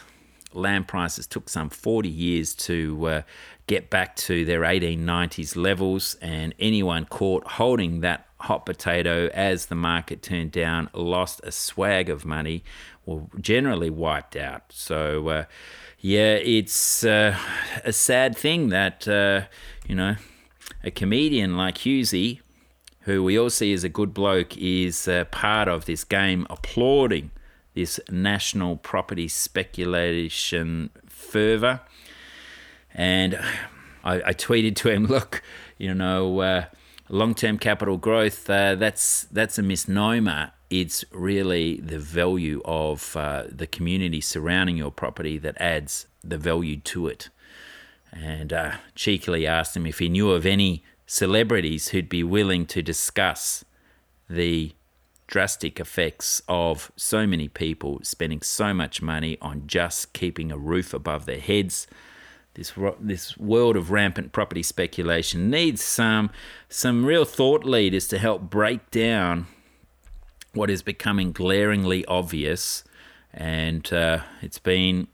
Land 0.53 0.87
prices 0.87 1.27
took 1.27 1.49
some 1.49 1.69
40 1.69 2.09
years 2.09 2.55
to 2.55 3.05
uh, 3.07 3.21
get 3.67 3.89
back 3.89 4.15
to 4.15 4.45
their 4.45 4.61
1890s 4.61 5.55
levels, 5.55 6.15
and 6.21 6.55
anyone 6.57 7.05
caught 7.05 7.45
holding 7.45 7.99
that 8.01 8.25
hot 8.41 8.65
potato 8.65 9.27
as 9.33 9.65
the 9.65 9.75
market 9.75 10.23
turned 10.23 10.51
down 10.51 10.89
lost 10.93 11.41
a 11.43 11.51
swag 11.51 12.09
of 12.09 12.25
money 12.25 12.63
were 13.09 13.23
generally 13.39 13.89
wiped 13.89 14.35
out. 14.35 14.63
So, 14.69 15.29
uh, 15.29 15.45
yeah, 15.99 16.35
it's 16.35 17.03
uh, 17.03 17.37
a 17.83 17.91
sad 17.91 18.37
thing 18.37 18.69
that, 18.69 19.07
uh, 19.07 19.47
you 19.87 19.95
know, 19.95 20.15
a 20.83 20.91
comedian 20.91 21.57
like 21.57 21.79
Hughesy, 21.79 22.39
who 23.01 23.23
we 23.23 23.37
all 23.37 23.49
see 23.49 23.73
as 23.73 23.83
a 23.83 23.89
good 23.89 24.13
bloke, 24.13 24.55
is 24.57 25.07
uh, 25.07 25.25
part 25.25 25.67
of 25.67 25.85
this 25.85 26.03
game 26.03 26.45
applauding 26.49 27.31
this 27.73 27.99
national 28.09 28.77
property 28.77 29.27
speculation 29.27 30.89
fervor. 31.07 31.81
And 32.93 33.39
I, 34.03 34.21
I 34.21 34.33
tweeted 34.33 34.75
to 34.77 34.89
him, 34.89 35.05
look, 35.07 35.41
you 35.77 35.93
know, 35.93 36.39
uh, 36.39 36.65
long-term 37.09 37.57
capital 37.57 37.97
growth, 37.97 38.49
uh, 38.49 38.75
that's, 38.75 39.23
that's 39.31 39.57
a 39.57 39.63
misnomer 39.63 40.51
it's 40.69 41.03
really 41.11 41.79
the 41.79 41.99
value 41.99 42.61
of 42.63 43.15
uh, 43.15 43.43
the 43.49 43.67
community 43.67 44.21
surrounding 44.21 44.77
your 44.77 44.91
property 44.91 45.37
that 45.39 45.59
adds 45.59 46.07
the 46.23 46.37
value 46.37 46.77
to 46.77 47.07
it. 47.07 47.29
And 48.11 48.53
uh, 48.53 48.73
cheekily 48.95 49.47
asked 49.47 49.75
him 49.75 49.85
if 49.85 49.99
he 49.99 50.09
knew 50.09 50.31
of 50.31 50.45
any 50.45 50.83
celebrities 51.05 51.89
who'd 51.89 52.09
be 52.09 52.23
willing 52.23 52.65
to 52.67 52.81
discuss 52.81 53.65
the 54.29 54.73
drastic 55.25 55.79
effects 55.79 56.41
of 56.47 56.91
so 56.95 57.25
many 57.27 57.47
people 57.47 57.99
spending 58.03 58.41
so 58.41 58.73
much 58.73 59.01
money 59.01 59.37
on 59.41 59.63
just 59.67 60.13
keeping 60.13 60.51
a 60.51 60.57
roof 60.57 60.93
above 60.93 61.25
their 61.25 61.39
heads. 61.39 61.87
This, 62.55 62.73
this 62.99 63.37
world 63.37 63.75
of 63.75 63.91
rampant 63.91 64.31
property 64.31 64.63
speculation 64.63 65.49
needs 65.49 65.83
some 65.83 66.31
some 66.67 67.05
real 67.05 67.23
thought 67.25 67.63
leaders 67.63 68.07
to 68.07 68.17
help 68.17 68.49
break 68.49 68.89
down 68.89 69.47
what 70.53 70.69
is 70.69 70.81
becoming 70.81 71.31
glaringly 71.31 72.05
obvious. 72.05 72.83
And 73.33 73.91
uh, 73.93 74.21
it's 74.41 74.59
been 74.59 75.07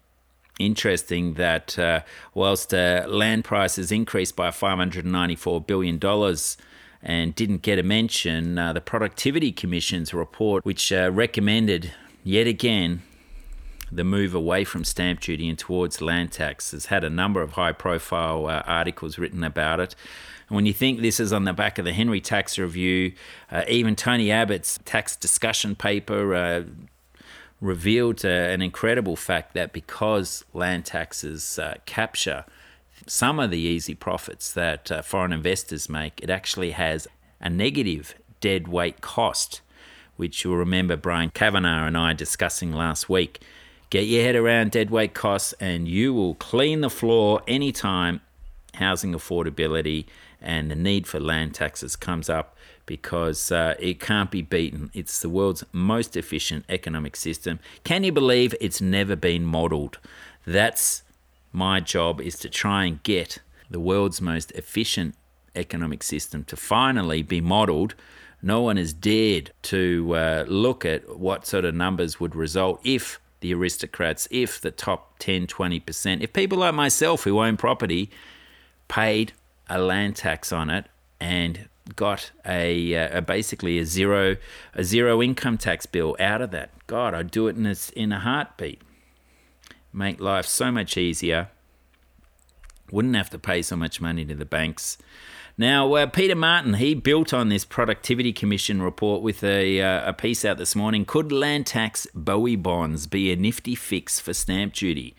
interesting 0.60 1.34
that 1.34 1.78
uh, 1.78 2.02
whilst 2.34 2.74
uh, 2.74 3.06
land 3.08 3.44
prices 3.44 3.92
increased 3.92 4.36
by 4.36 4.50
$594 4.50 5.68
billion 5.68 6.00
and 7.02 7.36
didn't 7.36 7.62
get 7.62 7.78
a 7.78 7.84
mention, 7.84 8.58
uh, 8.58 8.74
the 8.74 8.82
Productivity 8.82 9.52
Commission's 9.52 10.14
report, 10.14 10.66
which 10.66 10.92
uh, 10.92 11.12
recommended 11.12 11.94
yet 12.24 12.48
again 12.48 13.04
the 13.92 14.04
move 14.04 14.34
away 14.34 14.64
from 14.64 14.84
stamp 14.84 15.20
duty 15.20 15.48
and 15.48 15.60
towards 15.60 16.02
land 16.02 16.32
tax, 16.32 16.72
has 16.72 16.88
had 16.88 17.04
a 17.04 17.10
number 17.10 17.42
of 17.42 17.52
high 17.52 17.72
profile 17.72 18.48
uh, 18.48 18.64
articles 18.66 19.18
written 19.18 19.44
about 19.44 19.80
it. 19.80 19.96
And 20.50 20.56
when 20.56 20.66
you 20.66 20.74
think 20.74 21.02
this 21.02 21.20
is 21.20 21.34
on 21.34 21.46
the 21.46 21.54
back 21.54 21.78
of 21.80 21.86
the 21.86 21.94
Henry 21.94 22.22
Tax 22.22 22.58
Review, 22.58 23.14
uh, 23.52 23.64
even 23.68 23.96
Tony 23.96 24.32
Abbott's 24.32 24.80
tax 24.86 25.16
discussion 25.16 25.76
paper, 25.76 26.36
uh, 26.36 26.64
revealed 27.62 28.24
uh, 28.24 28.28
an 28.28 28.62
incredible 28.62 29.16
fact 29.16 29.54
that 29.54 29.74
because 29.74 30.46
land 30.54 30.86
taxes 30.86 31.58
uh, 31.58 31.76
capture 31.86 32.46
some 33.08 33.40
of 33.40 33.52
the 33.52 33.60
easy 33.60 33.96
profits 33.96 34.52
that 34.54 34.92
uh, 34.92 35.02
foreign 35.02 35.34
investors 35.34 35.90
make, 35.90 36.20
it 36.22 36.30
actually 36.30 36.72
has 36.72 37.08
a 37.40 37.50
negative 37.50 38.16
dead 38.40 38.68
weight 38.68 39.02
cost, 39.02 39.62
which 40.16 40.44
you'll 40.44 40.58
remember 40.58 40.96
Brian 40.96 41.30
Kavanagh 41.30 41.88
and 41.88 41.98
I 41.98 42.14
discussing 42.14 42.72
last 42.72 43.10
week. 43.10 43.42
Get 43.90 44.08
your 44.08 44.24
head 44.24 44.36
around 44.36 44.72
deadweight 44.72 45.14
costs, 45.14 45.54
and 45.60 45.88
you 45.88 46.14
will 46.14 46.36
clean 46.36 46.82
the 46.82 46.90
floor 46.90 47.42
anytime 47.48 48.22
housing 48.74 49.14
affordability 49.14 50.06
and 50.46 50.70
the 50.72 50.76
need 50.76 51.08
for 51.08 51.20
land 51.20 51.56
taxes 51.56 51.96
comes 51.96 52.30
up 52.30 52.56
because 52.86 53.52
uh, 53.52 53.76
it 53.80 54.00
can't 54.00 54.30
be 54.32 54.42
beaten. 54.42 54.92
It's 54.94 55.20
the 55.20 55.30
world's 55.30 55.66
most 55.72 56.16
efficient 56.16 56.66
economic 56.70 57.16
system. 57.16 57.60
Can 57.84 58.04
you 58.04 58.12
believe 58.12 58.54
it's 58.62 58.80
never 58.80 59.16
been 59.16 59.44
modelled? 59.44 59.98
That's 60.46 61.04
my 61.52 61.80
job 61.80 62.22
is 62.22 62.38
to 62.40 62.50
try 62.50 62.86
and 62.86 63.02
get 63.04 63.40
the 63.70 63.80
world's 63.80 64.22
most 64.22 64.52
efficient 64.52 65.16
economic 65.56 66.04
system 66.04 66.44
to 66.46 66.56
finally 66.56 67.24
be 67.24 67.42
modelled. 67.42 67.96
No 68.42 68.62
one 68.62 68.78
has 68.78 68.94
dared 68.94 69.52
to 69.64 70.16
uh, 70.16 70.46
look 70.48 70.86
at 70.86 71.18
what 71.18 71.48
sort 71.48 71.66
of 71.66 71.74
numbers 71.74 72.20
would 72.20 72.36
result 72.36 72.80
if 72.84 73.20
the 73.40 73.54
aristocrats, 73.54 74.28
if 74.30 74.62
the 74.62 74.72
top 74.72 75.18
10, 75.20 75.48
20%, 75.48 76.22
if 76.22 76.34
people 76.34 76.60
like 76.60 76.76
myself 76.76 77.24
who 77.24 77.40
own 77.40 77.58
property 77.58 78.12
paid 78.88 79.34
a 79.70 79.80
land 79.80 80.16
tax 80.16 80.52
on 80.52 80.70
it 80.70 80.86
and 81.20 81.70
got 81.96 82.32
a, 82.46 82.94
a, 82.94 83.22
basically 83.22 83.78
a 83.80 83.86
zero 83.86 84.38
a 84.74 84.84
zero 84.84 85.22
income 85.22 85.58
tax 85.58 85.86
bill 85.86 86.16
out 86.20 86.42
of 86.42 86.52
that. 86.52 86.72
God, 86.88 87.14
I'd 87.14 87.32
do 87.32 87.48
it 87.48 87.56
in 87.56 87.66
a, 87.66 87.76
in 87.96 88.12
a 88.12 88.20
heartbeat. 88.20 88.82
Make 89.94 90.20
life 90.20 90.46
so 90.46 90.72
much 90.72 90.98
easier. 90.98 91.50
Wouldn't 92.92 93.16
have 93.16 93.30
to 93.32 93.40
pay 93.40 93.62
so 93.62 93.76
much 93.76 94.02
money 94.02 94.26
to 94.26 94.36
the 94.36 94.46
banks. 94.46 94.98
Now, 95.58 95.94
uh, 95.94 96.08
Peter 96.08 96.36
Martin, 96.36 96.74
he 96.76 96.94
built 96.96 97.34
on 97.34 97.48
this 97.48 97.64
Productivity 97.64 98.34
Commission 98.34 98.82
report 98.82 99.22
with 99.22 99.42
a, 99.42 99.82
uh, 99.82 100.10
a 100.10 100.14
piece 100.14 100.44
out 100.44 100.58
this 100.58 100.76
morning. 100.76 101.06
Could 101.06 101.32
land 101.32 101.66
tax 101.66 102.08
Bowie 102.14 102.58
bonds 102.58 103.08
be 103.08 103.32
a 103.32 103.38
nifty 103.38 103.74
fix 103.74 104.20
for 104.20 104.34
stamp 104.34 104.74
duty? 104.74 105.16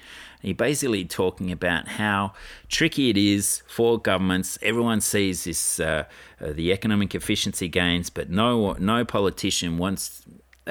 He 0.47 0.53
basically 0.53 1.05
talking 1.05 1.51
about 1.51 1.89
how 1.89 2.33
tricky 2.69 3.11
it 3.11 3.17
is 3.17 3.65
for 3.67 3.99
governments. 3.99 4.61
Everyone 4.63 5.01
sees 5.01 5.43
this 5.43 5.81
uh, 5.81 6.05
uh, 6.41 6.53
the 6.53 6.73
economic 6.73 7.17
efficiency 7.17 7.67
gains, 7.67 8.11
but 8.11 8.31
no 8.31 8.75
no 8.75 9.05
politician 9.05 9.77
wants. 9.77 10.23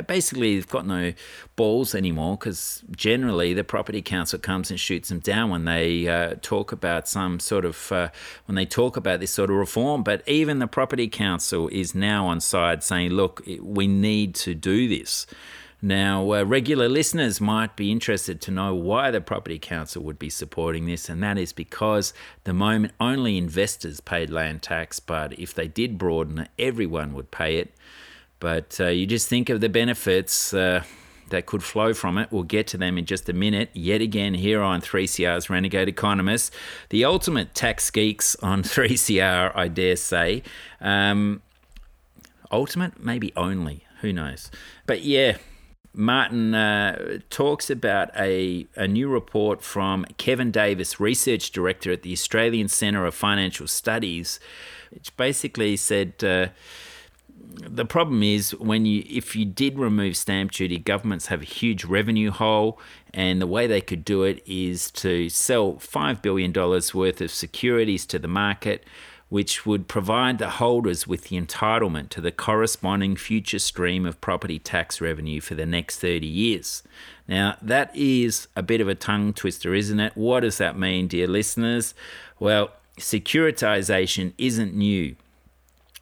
Basically, 0.08 0.56
they've 0.56 0.66
got 0.66 0.88
no 0.88 1.12
balls 1.58 1.94
anymore 1.94 2.38
because 2.38 2.86
generally 2.96 3.54
the 3.54 3.66
property 3.66 4.02
council 4.02 4.40
comes 4.40 4.72
and 4.72 4.80
shoots 4.80 5.10
them 5.10 5.20
down 5.20 5.50
when 5.50 5.66
they 5.66 6.08
uh, 6.08 6.36
talk 6.42 6.72
about 6.72 7.10
some 7.10 7.42
sort 7.42 7.66
of 7.66 7.92
uh, 7.92 8.08
when 8.46 8.56
they 8.56 8.66
talk 8.66 8.96
about 8.96 9.20
this 9.20 9.32
sort 9.32 9.50
of 9.50 9.58
reform. 9.58 10.04
But 10.04 10.24
even 10.26 10.60
the 10.60 10.68
property 10.68 11.10
council 11.10 11.68
is 11.68 11.94
now 11.94 12.28
on 12.28 12.40
side 12.40 12.82
saying, 12.82 13.10
"Look, 13.12 13.44
we 13.60 13.88
need 13.88 14.36
to 14.36 14.56
do 14.56 14.88
this." 14.88 15.28
Now, 15.86 16.34
uh, 16.34 16.44
regular 16.44 16.90
listeners 16.90 17.40
might 17.40 17.76
be 17.76 17.92
interested 17.92 18.42
to 18.42 18.50
know 18.50 18.74
why 18.74 19.12
the 19.12 19.22
Property 19.22 19.60
Council 19.60 20.02
would 20.02 20.18
be 20.18 20.32
supporting 20.32 20.88
this, 20.88 21.10
and 21.10 21.22
that 21.22 21.38
is 21.38 21.54
because 21.54 22.12
the 22.44 22.56
moment 22.56 22.94
only 23.00 23.38
investors 23.38 24.00
paid 24.00 24.32
land 24.32 24.64
tax, 24.64 25.00
but 25.00 25.38
if 25.38 25.54
they 25.54 25.68
did 25.68 26.00
broaden 26.00 26.40
it, 26.40 26.50
everyone 26.58 27.14
would 27.14 27.30
pay 27.30 27.58
it. 27.58 27.76
But 28.40 28.80
uh, 28.80 28.88
you 28.88 29.06
just 29.06 29.30
think 29.30 29.48
of 29.52 29.62
the 29.62 29.70
benefits 29.70 30.56
uh, 30.56 30.82
that 31.30 31.46
could 31.46 31.62
flow 31.62 31.94
from 31.94 32.18
it. 32.18 32.32
We'll 32.32 32.42
get 32.42 32.66
to 32.70 32.78
them 32.78 32.98
in 32.98 33.06
just 33.06 33.30
a 33.30 33.34
minute. 33.34 33.70
Yet 33.74 34.02
again, 34.02 34.34
here 34.34 34.64
on 34.64 34.82
3CR's 34.82 35.52
Renegade 35.52 35.88
Economist, 35.88 36.52
the 36.90 37.06
ultimate 37.06 37.54
tax 37.54 37.92
geeks 37.92 38.36
on 38.38 38.64
3CR, 38.64 39.52
I 39.54 39.68
dare 39.68 39.98
say. 39.98 40.42
Um, 40.82 41.44
ultimate, 42.52 43.04
maybe 43.04 43.32
only. 43.36 43.86
Who 44.02 44.12
knows? 44.12 44.50
But 44.88 45.04
yeah, 45.04 45.38
Martin 45.98 46.54
uh, 46.54 47.20
talks 47.30 47.70
about 47.70 48.10
a, 48.18 48.68
a 48.76 48.88
new 48.88 49.08
report 49.08 49.62
from 49.62 50.06
Kevin 50.18 50.52
Davis, 50.52 51.00
Research 51.00 51.52
Director 51.52 51.92
at 51.92 52.02
the 52.02 52.12
Australian 52.12 52.68
Centre 52.68 53.06
of 53.06 53.16
Financial 53.16 53.68
Studies, 53.68 54.40
which 54.92 55.16
basically 55.16 55.78
said 55.78 56.22
uh, 56.24 56.48
the 57.38 57.86
problem 57.86 58.24
is 58.24 58.56
when 58.56 58.86
you 58.86 59.04
if 59.10 59.36
you 59.36 59.46
did 59.46 59.80
remove 59.80 60.18
stamp 60.18 60.52
duty, 60.52 60.78
governments 60.78 61.28
have 61.28 61.42
a 61.42 61.46
huge 61.46 61.86
revenue 61.86 62.32
hole, 62.32 62.80
and 63.14 63.42
the 63.42 63.48
way 63.48 63.68
they 63.68 63.82
could 63.82 64.04
do 64.04 64.24
it 64.24 64.44
is 64.46 64.92
to 64.92 65.30
sell 65.30 65.78
five 65.80 66.22
billion 66.22 66.52
dollars 66.52 66.94
worth 66.94 67.22
of 67.22 67.32
securities 67.32 68.06
to 68.08 68.20
the 68.20 68.28
market 68.28 68.84
which 69.30 69.66
would 69.66 69.88
provide 69.88 70.38
the 70.38 70.50
holders 70.52 71.08
with 71.08 71.26
the 71.26 71.40
entitlement 71.40 72.10
to 72.10 72.22
the 72.22 72.32
corresponding 72.32 73.16
future 73.16 73.60
stream 73.60 74.06
of 74.06 74.22
property 74.22 74.60
tax 74.60 75.02
revenue 75.02 75.42
for 75.42 75.56
the 75.56 75.66
next 75.66 76.00
30 76.00 76.28
years. 76.28 76.84
Now, 77.28 77.58
that 77.62 77.92
is 77.96 78.48
a 78.56 78.62
bit 78.62 78.82
of 78.82 78.88
a 78.88 78.96
tongue 78.96 79.34
twister, 79.34 79.74
isn't 79.74 80.00
it? 80.00 80.16
What 80.16 80.42
does 80.42 80.60
that 80.60 80.78
mean, 80.78 81.08
dear 81.08 81.28
listeners? 81.28 81.96
Well, 82.40 82.72
securitization 83.00 84.34
isn't 84.38 84.76
new. 84.76 85.16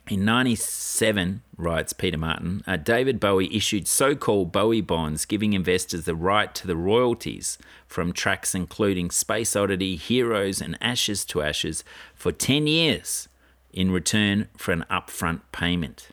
In 0.10 0.26
97, 0.26 1.44
writes 1.56 1.94
Peter 1.94 2.18
Martin, 2.18 2.62
uh, 2.68 2.76
David 2.76 3.22
Bowie 3.22 3.56
issued 3.56 3.88
so 3.88 4.16
called 4.16 4.52
Bowie 4.52 4.82
bonds, 4.82 5.24
giving 5.26 5.54
investors 5.54 6.04
the 6.04 6.16
right 6.16 6.54
to 6.56 6.68
the 6.68 6.76
royalties 6.76 7.58
from 7.88 8.12
tracks 8.12 8.54
including 8.54 9.12
Space 9.12 9.56
Oddity, 9.56 9.96
Heroes, 9.96 10.60
and 10.60 10.78
Ashes 10.82 11.24
to 11.26 11.42
Ashes 11.42 11.86
for 12.16 12.34
10 12.34 12.68
years 12.68 13.30
in 13.72 13.92
return 13.92 14.50
for 14.58 14.74
an 14.74 14.84
upfront 14.92 15.40
payment. 15.54 16.10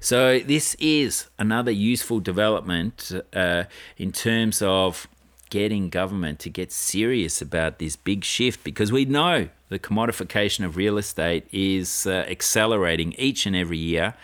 So, 0.00 0.40
this 0.40 0.74
is 0.80 1.28
another 1.38 1.70
useful 1.70 2.18
development 2.18 3.12
uh, 3.32 3.64
in 3.96 4.10
terms 4.10 4.60
of 4.62 5.06
getting 5.48 5.90
government 5.90 6.40
to 6.40 6.50
get 6.50 6.72
serious 6.72 7.40
about 7.40 7.78
this 7.78 7.94
big 7.94 8.24
shift 8.24 8.64
because 8.64 8.90
we 8.90 9.04
know 9.04 9.48
the 9.72 9.78
commodification 9.78 10.64
of 10.64 10.76
real 10.76 10.98
estate 10.98 11.46
is 11.50 12.06
uh, 12.06 12.24
accelerating 12.28 13.14
each 13.14 13.46
and 13.46 13.56
every 13.56 13.78
year, 13.78 14.14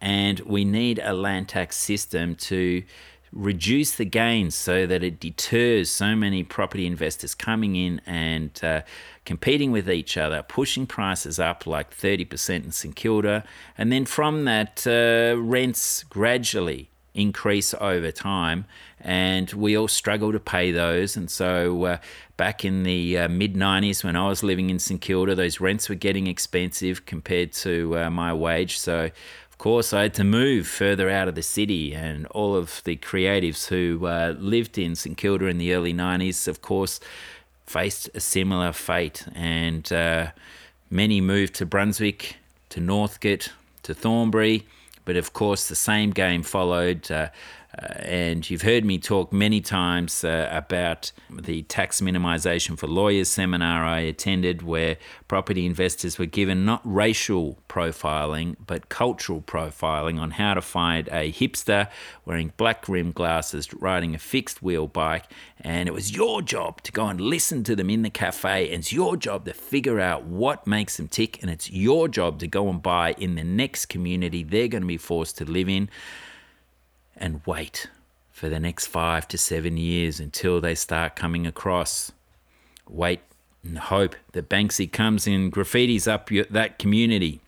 and 0.00 0.40
we 0.40 0.64
need 0.64 0.98
a 0.98 1.12
land 1.14 1.48
tax 1.48 1.76
system 1.76 2.34
to 2.34 2.82
reduce 3.32 3.94
the 3.94 4.04
gains 4.04 4.54
so 4.54 4.84
that 4.86 5.04
it 5.04 5.20
deters 5.20 5.90
so 5.90 6.16
many 6.16 6.42
property 6.42 6.86
investors 6.86 7.34
coming 7.34 7.76
in 7.76 8.00
and 8.04 8.60
uh, 8.64 8.82
competing 9.24 9.70
with 9.70 9.88
each 9.88 10.16
other, 10.16 10.42
pushing 10.42 10.86
prices 10.86 11.38
up 11.38 11.66
like 11.66 11.96
30% 11.96 12.64
in 12.64 12.72
St 12.72 12.96
Kilda, 12.96 13.44
and 13.78 13.92
then 13.92 14.04
from 14.04 14.44
that, 14.44 14.86
uh, 14.86 15.40
rents 15.40 16.02
gradually 16.02 16.90
increase 17.16 17.74
over 17.74 18.12
time, 18.12 18.66
and 19.00 19.50
we 19.52 19.76
all 19.76 19.88
struggle 19.88 20.32
to 20.32 20.38
pay 20.38 20.70
those. 20.70 21.16
And 21.16 21.30
so, 21.30 21.84
uh, 21.84 21.98
back 22.36 22.64
in 22.64 22.82
the 22.82 23.18
uh, 23.18 23.28
mid 23.28 23.54
90s, 23.54 24.04
when 24.04 24.16
I 24.16 24.28
was 24.28 24.42
living 24.42 24.70
in 24.70 24.78
St 24.78 25.00
Kilda, 25.00 25.34
those 25.34 25.60
rents 25.60 25.88
were 25.88 25.94
getting 25.94 26.26
expensive 26.26 27.06
compared 27.06 27.52
to 27.54 27.98
uh, 27.98 28.10
my 28.10 28.32
wage. 28.32 28.78
So, 28.78 29.10
of 29.50 29.58
course, 29.58 29.92
I 29.92 30.02
had 30.02 30.14
to 30.14 30.24
move 30.24 30.66
further 30.66 31.08
out 31.08 31.28
of 31.28 31.34
the 31.34 31.42
city, 31.42 31.94
and 31.94 32.26
all 32.26 32.54
of 32.54 32.82
the 32.84 32.96
creatives 32.96 33.68
who 33.68 34.06
uh, 34.06 34.34
lived 34.38 34.78
in 34.78 34.94
St 34.94 35.16
Kilda 35.16 35.46
in 35.46 35.58
the 35.58 35.72
early 35.72 35.94
90s, 35.94 36.46
of 36.46 36.62
course, 36.62 37.00
faced 37.64 38.10
a 38.14 38.20
similar 38.20 38.72
fate. 38.72 39.26
And 39.34 39.90
uh, 39.92 40.28
many 40.90 41.20
moved 41.20 41.54
to 41.54 41.66
Brunswick, 41.66 42.36
to 42.68 42.80
Northcote, 42.80 43.50
to 43.84 43.94
Thornbury 43.94 44.66
but 45.06 45.16
of 45.16 45.32
course, 45.32 45.68
the 45.68 45.74
same 45.74 46.10
game 46.10 46.42
followed. 46.42 47.10
Uh, 47.10 47.30
and 47.78 48.48
you've 48.48 48.62
heard 48.62 48.84
me 48.84 48.98
talk 48.98 49.32
many 49.32 49.60
times 49.60 50.24
uh, 50.24 50.48
about 50.50 51.12
the 51.30 51.62
tax 51.64 52.00
minimisation 52.00 52.78
for 52.78 52.86
lawyers 52.86 53.28
seminar 53.28 53.84
I 53.84 54.00
attended, 54.00 54.62
where 54.62 54.96
property 55.28 55.66
investors 55.66 56.18
were 56.18 56.26
given 56.26 56.64
not 56.64 56.80
racial 56.84 57.58
profiling, 57.68 58.56
but 58.66 58.88
cultural 58.88 59.42
profiling 59.42 60.18
on 60.18 60.32
how 60.32 60.54
to 60.54 60.62
find 60.62 61.08
a 61.08 61.30
hipster 61.30 61.88
wearing 62.24 62.52
black 62.56 62.88
rimmed 62.88 63.14
glasses, 63.14 63.72
riding 63.74 64.14
a 64.14 64.18
fixed 64.18 64.62
wheel 64.62 64.86
bike. 64.86 65.24
And 65.60 65.86
it 65.86 65.92
was 65.92 66.16
your 66.16 66.40
job 66.40 66.80
to 66.82 66.92
go 66.92 67.06
and 67.08 67.20
listen 67.20 67.62
to 67.64 67.76
them 67.76 67.90
in 67.90 68.02
the 68.02 68.10
cafe. 68.10 68.70
And 68.70 68.80
it's 68.80 68.92
your 68.92 69.18
job 69.18 69.44
to 69.44 69.52
figure 69.52 70.00
out 70.00 70.24
what 70.24 70.66
makes 70.66 70.96
them 70.96 71.08
tick. 71.08 71.42
And 71.42 71.50
it's 71.50 71.70
your 71.70 72.08
job 72.08 72.38
to 72.38 72.46
go 72.46 72.68
and 72.70 72.82
buy 72.82 73.12
in 73.18 73.34
the 73.34 73.44
next 73.44 73.86
community 73.86 74.42
they're 74.42 74.68
going 74.68 74.82
to 74.82 74.86
be 74.86 74.96
forced 74.96 75.36
to 75.38 75.44
live 75.44 75.68
in 75.68 75.90
and 77.16 77.40
wait 77.46 77.88
for 78.30 78.48
the 78.48 78.60
next 78.60 78.86
five 78.86 79.26
to 79.28 79.38
seven 79.38 79.76
years 79.76 80.20
until 80.20 80.60
they 80.60 80.74
start 80.74 81.16
coming 81.16 81.46
across. 81.46 82.12
Wait 82.88 83.20
and 83.64 83.78
hope 83.78 84.14
that 84.32 84.48
Banksy 84.48 84.90
comes 84.90 85.26
and 85.26 85.52
graffitis 85.52 86.06
up 86.06 86.30
that 86.50 86.78
community. 86.78 87.40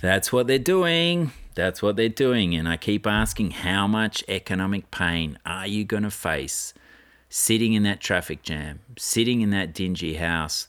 That's 0.00 0.32
what 0.32 0.46
they're 0.46 0.58
doing. 0.58 1.32
That's 1.54 1.82
what 1.82 1.96
they're 1.96 2.08
doing. 2.08 2.54
And 2.54 2.68
I 2.68 2.76
keep 2.76 3.06
asking 3.06 3.52
how 3.52 3.86
much 3.86 4.24
economic 4.28 4.90
pain 4.90 5.38
are 5.44 5.66
you 5.66 5.84
going 5.84 6.02
to 6.02 6.10
face 6.10 6.74
sitting 7.28 7.72
in 7.72 7.82
that 7.84 8.00
traffic 8.00 8.42
jam, 8.42 8.80
sitting 8.98 9.40
in 9.40 9.50
that 9.50 9.72
dingy 9.72 10.14
house, 10.14 10.68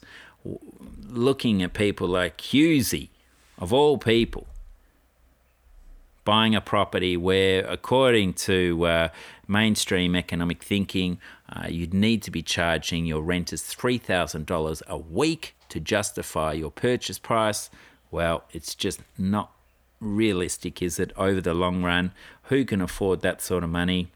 looking 1.06 1.62
at 1.62 1.74
people 1.74 2.08
like 2.08 2.38
Hughesy, 2.38 3.10
of 3.58 3.72
all 3.72 3.98
people, 3.98 4.46
buying 6.24 6.54
a 6.54 6.60
property 6.60 7.16
where, 7.16 7.66
according 7.66 8.34
to 8.34 8.86
uh, 8.86 9.08
mainstream 9.46 10.16
economic 10.16 10.62
thinking, 10.62 11.18
uh, 11.50 11.66
you'd 11.68 11.94
need 11.94 12.22
to 12.22 12.30
be 12.30 12.42
charging 12.42 13.06
your 13.06 13.22
renters 13.22 13.62
$3,000 13.62 14.82
a 14.86 14.98
week 14.98 15.54
to 15.68 15.80
justify 15.80 16.52
your 16.52 16.70
purchase 16.70 17.18
price. 17.18 17.70
Well, 18.10 18.44
it's 18.52 18.74
just 18.74 19.00
not 19.18 19.52
realistic, 20.00 20.82
is 20.82 20.98
it, 20.98 21.12
over 21.16 21.40
the 21.40 21.54
long 21.54 21.82
run? 21.82 22.12
Who 22.44 22.64
can 22.64 22.80
afford 22.80 23.20
that 23.20 23.40
sort 23.42 23.64
of 23.64 23.70
money? 23.70 24.10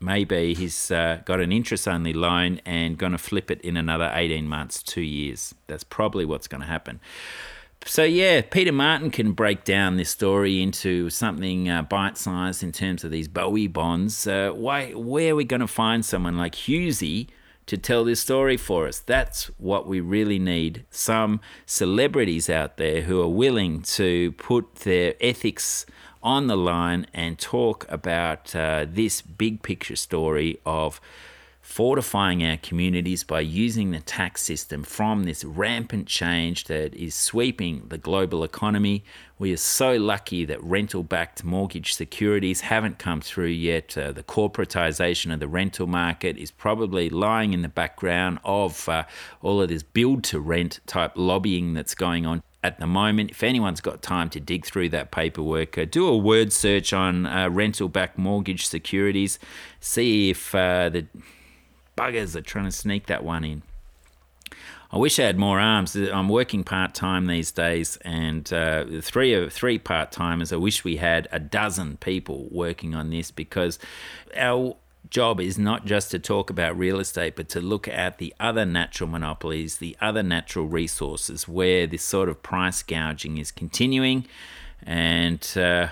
Maybe 0.00 0.54
he's 0.54 0.90
uh, 0.90 1.20
got 1.24 1.40
an 1.40 1.52
interest 1.52 1.86
only 1.86 2.12
loan 2.12 2.60
and 2.66 2.98
going 2.98 3.12
to 3.12 3.18
flip 3.18 3.50
it 3.50 3.60
in 3.60 3.76
another 3.76 4.10
18 4.12 4.48
months, 4.48 4.82
two 4.82 5.02
years. 5.02 5.54
That's 5.68 5.84
probably 5.84 6.24
what's 6.24 6.48
going 6.48 6.62
to 6.62 6.66
happen. 6.66 7.00
So, 7.84 8.04
yeah, 8.04 8.42
Peter 8.42 8.72
Martin 8.72 9.10
can 9.10 9.32
break 9.32 9.64
down 9.64 9.96
this 9.96 10.10
story 10.10 10.62
into 10.62 11.10
something 11.10 11.68
uh, 11.68 11.82
bite 11.82 12.16
sized 12.16 12.62
in 12.62 12.72
terms 12.72 13.04
of 13.04 13.10
these 13.10 13.28
Bowie 13.28 13.66
bonds. 13.66 14.26
Uh, 14.26 14.52
why, 14.54 14.92
where 14.92 15.32
are 15.32 15.36
we 15.36 15.44
going 15.44 15.60
to 15.60 15.66
find 15.66 16.04
someone 16.04 16.36
like 16.36 16.54
Hughesy? 16.54 17.28
to 17.66 17.78
tell 17.78 18.04
this 18.04 18.20
story 18.20 18.56
for 18.56 18.88
us. 18.88 18.98
That's 18.98 19.46
what 19.58 19.86
we 19.86 20.00
really 20.00 20.38
need. 20.38 20.84
Some 20.90 21.40
celebrities 21.64 22.50
out 22.50 22.76
there 22.76 23.02
who 23.02 23.22
are 23.22 23.28
willing 23.28 23.82
to 23.82 24.32
put 24.32 24.74
their 24.76 25.14
ethics 25.20 25.86
on 26.22 26.46
the 26.46 26.56
line 26.56 27.06
and 27.14 27.38
talk 27.38 27.86
about 27.88 28.54
uh, 28.54 28.86
this 28.88 29.22
big 29.22 29.62
picture 29.62 29.96
story 29.96 30.58
of 30.64 31.00
fortifying 31.72 32.44
our 32.44 32.58
communities 32.58 33.24
by 33.24 33.40
using 33.40 33.92
the 33.92 34.00
tax 34.00 34.42
system 34.42 34.82
from 34.82 35.24
this 35.24 35.42
rampant 35.42 36.06
change 36.06 36.64
that 36.64 36.94
is 36.94 37.14
sweeping 37.14 37.82
the 37.88 37.96
global 37.96 38.44
economy. 38.44 39.02
We 39.38 39.54
are 39.54 39.56
so 39.56 39.96
lucky 39.96 40.44
that 40.44 40.62
rental 40.62 41.02
backed 41.02 41.42
mortgage 41.44 41.94
securities 41.94 42.60
haven't 42.60 42.98
come 42.98 43.22
through 43.22 43.46
yet. 43.46 43.96
Uh, 43.96 44.12
the 44.12 44.22
corporatization 44.22 45.32
of 45.32 45.40
the 45.40 45.48
rental 45.48 45.86
market 45.86 46.36
is 46.36 46.50
probably 46.50 47.08
lying 47.08 47.54
in 47.54 47.62
the 47.62 47.70
background 47.70 48.40
of 48.44 48.86
uh, 48.86 49.04
all 49.40 49.62
of 49.62 49.70
this 49.70 49.82
build 49.82 50.24
to 50.24 50.40
rent 50.40 50.80
type 50.86 51.12
lobbying 51.14 51.72
that's 51.72 51.94
going 51.94 52.26
on 52.26 52.42
at 52.62 52.80
the 52.80 52.86
moment. 52.86 53.30
If 53.30 53.42
anyone's 53.42 53.80
got 53.80 54.02
time 54.02 54.28
to 54.30 54.40
dig 54.40 54.66
through 54.66 54.90
that 54.90 55.10
paperwork, 55.10 55.78
uh, 55.78 55.86
do 55.86 56.06
a 56.06 56.18
word 56.18 56.52
search 56.52 56.92
on 56.92 57.24
uh, 57.24 57.48
rental 57.48 57.88
backed 57.88 58.18
mortgage 58.18 58.66
securities, 58.66 59.38
see 59.80 60.28
if 60.28 60.54
uh, 60.54 60.90
the 60.90 61.06
buggers 61.96 62.34
are 62.36 62.42
trying 62.42 62.66
to 62.66 62.72
sneak 62.72 63.06
that 63.06 63.24
one 63.24 63.44
in. 63.44 63.62
I 64.90 64.98
wish 64.98 65.18
I 65.18 65.22
had 65.22 65.38
more 65.38 65.58
arms. 65.58 65.96
I'm 65.96 66.28
working 66.28 66.64
part 66.64 66.94
time 66.94 67.26
these 67.26 67.50
days, 67.50 67.96
and 68.02 68.52
uh, 68.52 68.84
three 69.00 69.48
three 69.48 69.78
part 69.78 70.12
timers. 70.12 70.52
I 70.52 70.56
wish 70.56 70.84
we 70.84 70.96
had 70.96 71.28
a 71.32 71.38
dozen 71.38 71.96
people 71.96 72.46
working 72.50 72.94
on 72.94 73.08
this 73.08 73.30
because 73.30 73.78
our 74.36 74.76
job 75.08 75.40
is 75.40 75.58
not 75.58 75.86
just 75.86 76.10
to 76.10 76.18
talk 76.18 76.50
about 76.50 76.76
real 76.76 77.00
estate, 77.00 77.36
but 77.36 77.48
to 77.50 77.60
look 77.60 77.88
at 77.88 78.18
the 78.18 78.34
other 78.38 78.66
natural 78.66 79.08
monopolies, 79.08 79.78
the 79.78 79.96
other 80.00 80.22
natural 80.22 80.66
resources 80.66 81.48
where 81.48 81.86
this 81.86 82.04
sort 82.04 82.28
of 82.28 82.42
price 82.42 82.82
gouging 82.82 83.38
is 83.38 83.50
continuing. 83.50 84.26
And 84.82 85.46
uh, 85.56 85.88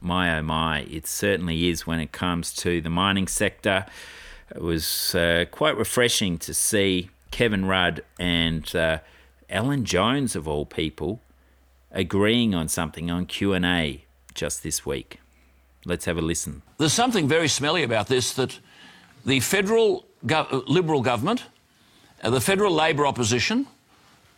my 0.00 0.38
oh 0.38 0.42
my, 0.42 0.80
it 0.82 1.06
certainly 1.06 1.68
is 1.68 1.86
when 1.86 2.00
it 2.00 2.12
comes 2.12 2.54
to 2.56 2.80
the 2.80 2.90
mining 2.90 3.28
sector. 3.28 3.84
It 4.54 4.62
was 4.62 5.14
uh, 5.16 5.46
quite 5.50 5.76
refreshing 5.76 6.38
to 6.38 6.54
see 6.54 7.10
Kevin 7.32 7.64
Rudd 7.64 8.02
and 8.20 8.74
uh, 8.76 8.98
Alan 9.50 9.84
Jones 9.84 10.36
of 10.36 10.46
all 10.46 10.64
people 10.64 11.20
agreeing 11.90 12.54
on 12.54 12.68
something 12.68 13.10
on 13.10 13.26
Q&A 13.26 14.04
just 14.34 14.62
this 14.62 14.86
week. 14.86 15.20
Let's 15.84 16.04
have 16.04 16.16
a 16.16 16.22
listen. 16.22 16.62
There's 16.78 16.92
something 16.92 17.26
very 17.26 17.48
smelly 17.48 17.82
about 17.82 18.06
this 18.06 18.32
that 18.34 18.58
the 19.26 19.40
federal 19.40 20.06
Liberal 20.22 21.02
government, 21.02 21.44
uh, 22.22 22.30
the 22.30 22.40
federal 22.40 22.72
Labor 22.72 23.06
opposition, 23.06 23.66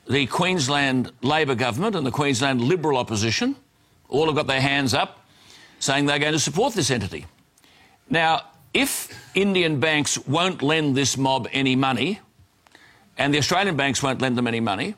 the 0.09 0.27
Queensland 0.27 1.13
Labor 1.23 1.55
government 1.55 1.95
and 1.95 2.07
the 2.07 2.11
Queensland 2.11 2.63
Liberal 2.63 2.97
opposition 2.97 3.55
all 4.09 4.27
have 4.27 4.35
got 4.35 4.47
their 4.47 4.61
hands 4.61 4.95
up 4.95 5.27
saying 5.79 6.07
they're 6.07 6.19
going 6.19 6.33
to 6.33 6.39
support 6.39 6.75
this 6.75 6.91
entity. 6.91 7.27
Now, 8.09 8.43
if 8.77 9.09
Indian 9.35 9.81
banks 9.81 10.19
won't 10.27 10.63
lend 10.63 10.95
this 10.95 11.17
mob 11.17 11.49
any 11.51 11.75
money, 11.75 12.21
and 13.17 13.33
the 13.33 13.39
Australian 13.39 13.75
banks 13.75 14.03
won't 14.03 14.21
lend 14.21 14.37
them 14.37 14.47
any 14.47 14.61
money, 14.61 14.95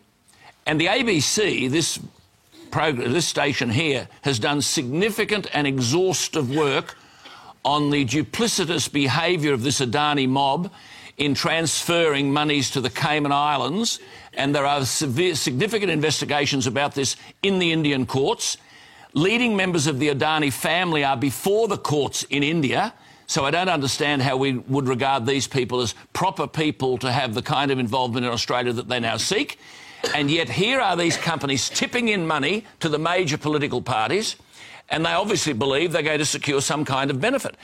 and 0.66 0.80
the 0.80 0.86
ABC, 0.86 1.70
this 1.70 2.00
this 2.70 3.26
station 3.26 3.70
here, 3.70 4.08
has 4.22 4.38
done 4.38 4.60
significant 4.60 5.46
and 5.54 5.66
exhaustive 5.66 6.54
work 6.54 6.96
on 7.64 7.90
the 7.90 8.04
duplicitous 8.04 8.92
behaviour 8.92 9.54
of 9.54 9.62
this 9.62 9.80
Adani 9.80 10.28
mob 10.28 10.70
in 11.16 11.34
transferring 11.34 12.32
monies 12.32 12.70
to 12.70 12.80
the 12.80 12.90
Cayman 12.90 13.32
Islands, 13.32 14.00
and 14.34 14.54
there 14.54 14.66
are 14.66 14.84
severe, 14.84 15.34
significant 15.34 15.90
investigations 15.90 16.66
about 16.66 16.94
this 16.94 17.16
in 17.42 17.58
the 17.58 17.72
Indian 17.72 18.06
courts. 18.06 18.58
Leading 19.14 19.56
members 19.56 19.86
of 19.86 19.98
the 19.98 20.08
Adani 20.08 20.52
family 20.52 21.04
are 21.04 21.16
before 21.16 21.68
the 21.68 21.78
courts 21.78 22.24
in 22.24 22.42
India. 22.42 22.92
So 23.28 23.44
I 23.44 23.50
don't 23.50 23.68
understand 23.68 24.22
how 24.22 24.38
we 24.38 24.54
would 24.54 24.88
regard 24.88 25.26
these 25.26 25.46
people 25.46 25.82
as 25.82 25.94
proper 26.14 26.46
people 26.46 26.96
to 26.98 27.12
have 27.12 27.34
the 27.34 27.42
kind 27.42 27.70
of 27.70 27.78
involvement 27.78 28.24
in 28.24 28.32
Australia 28.32 28.72
that 28.72 28.88
they 28.88 29.00
now 29.00 29.18
seek. 29.18 29.58
And 30.14 30.30
yet 30.30 30.48
here 30.48 30.80
are 30.80 30.96
these 30.96 31.18
companies 31.18 31.68
tipping 31.68 32.08
in 32.08 32.26
money 32.26 32.64
to 32.80 32.88
the 32.88 32.98
major 32.98 33.36
political 33.36 33.82
parties, 33.82 34.36
and 34.88 35.04
they 35.04 35.12
obviously 35.12 35.52
believe 35.52 35.92
they're 35.92 36.02
going 36.02 36.20
to 36.20 36.24
secure 36.24 36.62
some 36.62 36.86
kind 36.86 37.10
of 37.10 37.20
benefit. 37.20 37.54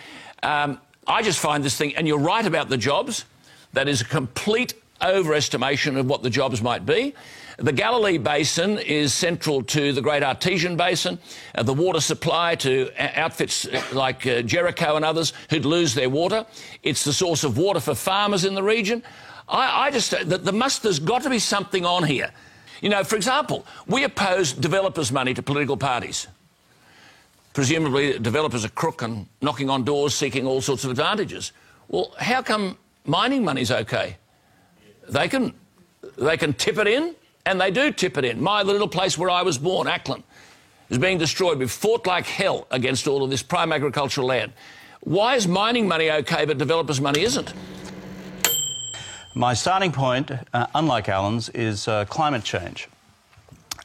Um, 0.43 0.81
I 1.07 1.23
just 1.23 1.39
find 1.39 1.65
this 1.65 1.79
thing, 1.79 1.97
and 1.97 2.07
you're 2.07 2.19
right 2.19 2.45
about 2.45 2.69
the 2.69 2.77
jobs. 2.77 3.25
That 3.73 3.89
is 3.89 4.03
a 4.03 4.05
complete 4.05 4.75
overestimation 5.01 5.97
of 5.99 6.07
what 6.07 6.23
the 6.23 6.31
jobs 6.31 6.61
might 6.61 6.85
be. 6.85 7.15
The 7.59 7.73
Galilee 7.73 8.19
Basin 8.19 8.79
is 8.79 9.15
central 9.15 9.63
to 9.65 9.93
the 9.93 10.03
Great 10.03 10.25
Artesian 10.25 10.77
Basin, 10.77 11.21
uh, 11.55 11.63
the 11.63 11.73
water 11.73 12.01
supply 12.01 12.57
to 12.57 12.91
outfits 12.99 13.67
uh, 13.67 13.81
like 13.93 14.27
uh, 14.27 14.43
Jericho 14.43 14.97
and 14.97 15.05
others 15.05 15.33
who'd 15.51 15.65
lose 15.65 15.95
their 15.95 16.11
water. 16.11 16.45
It's 16.83 17.05
the 17.05 17.13
source 17.13 17.45
of 17.45 17.57
water 17.57 17.79
for 17.79 17.95
farmers 17.95 18.45
in 18.45 18.55
the 18.55 18.63
region. 18.63 19.05
I, 19.49 19.87
I 19.87 19.91
just, 19.93 20.13
uh, 20.13 20.25
the, 20.25 20.39
the 20.39 20.53
must, 20.53 20.83
there's 20.83 20.99
got 20.99 21.23
to 21.23 21.31
be 21.31 21.39
something 21.39 21.85
on 21.85 22.03
here. 22.03 22.33
You 22.81 22.89
know, 22.89 23.05
for 23.05 23.15
example, 23.15 23.65
we 23.87 24.03
oppose 24.03 24.53
developers' 24.53 25.13
money 25.13 25.33
to 25.35 25.43
political 25.43 25.77
parties. 25.77 26.27
Presumably, 27.53 28.19
developers 28.19 28.65
are 28.65 28.71
crook 28.71 29.03
and 29.03 29.29
knocking 29.41 29.71
on 29.71 29.85
doors 29.85 30.13
seeking 30.13 30.45
all 30.45 30.61
sorts 30.61 30.83
of 30.83 30.91
advantages. 30.91 31.53
Well, 31.87 32.15
how 32.19 32.43
come 32.43 32.79
mining 33.07 33.45
money's 33.45 33.71
okay? 33.71 34.17
They 35.09 35.29
can, 35.29 35.55
they 36.19 36.37
can 36.37 36.53
tip 36.55 36.79
it 36.79 36.89
in 36.89 37.15
and 37.47 37.61
they 37.61 37.71
do 37.71 37.93
tip 37.93 38.17
it 38.17 38.25
in. 38.25 38.43
My 38.43 38.63
little 38.63 38.89
place 38.89 39.19
where 39.19 39.31
I 39.31 39.43
was 39.43 39.59
born, 39.59 39.87
Acland, 39.87 40.23
is 40.91 40.99
being 40.99 41.19
destroyed. 41.19 41.59
We've 41.59 41.71
fought 41.71 42.07
like 42.07 42.27
hell 42.27 42.67
against 42.71 43.07
all 43.07 43.23
of 43.23 43.31
this 43.31 43.43
prime 43.43 43.73
agricultural 43.73 44.27
land. 44.27 44.53
Why 45.01 45.37
is 45.37 45.47
mining 45.47 45.87
money 45.87 46.11
okay 46.11 46.45
but 46.47 46.59
developers' 46.59 47.01
money 47.01 47.23
isn't? 47.23 47.53
My 49.35 49.53
starting 49.53 49.93
point, 49.93 50.31
uh, 50.53 50.67
unlike 50.75 51.09
Alan's, 51.09 51.49
is 51.51 51.89
uh, 51.89 52.05
climate 52.05 52.45
change. 52.45 52.89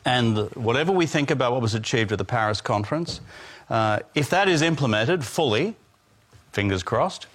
And 0.06 0.50
whatever 0.56 0.92
we 0.92 1.06
think 1.06 1.32
about 1.32 1.52
what 1.52 1.62
was 1.62 1.76
achieved 1.76 2.12
at 2.12 2.18
the 2.18 2.26
Paris 2.26 2.62
conference, 2.62 3.20
uh, 3.70 4.00
if 4.16 4.30
that 4.30 4.48
is 4.48 4.62
implemented 4.62 5.26
fully, 5.26 5.76
fingers 6.52 6.84
crossed, 6.84 7.28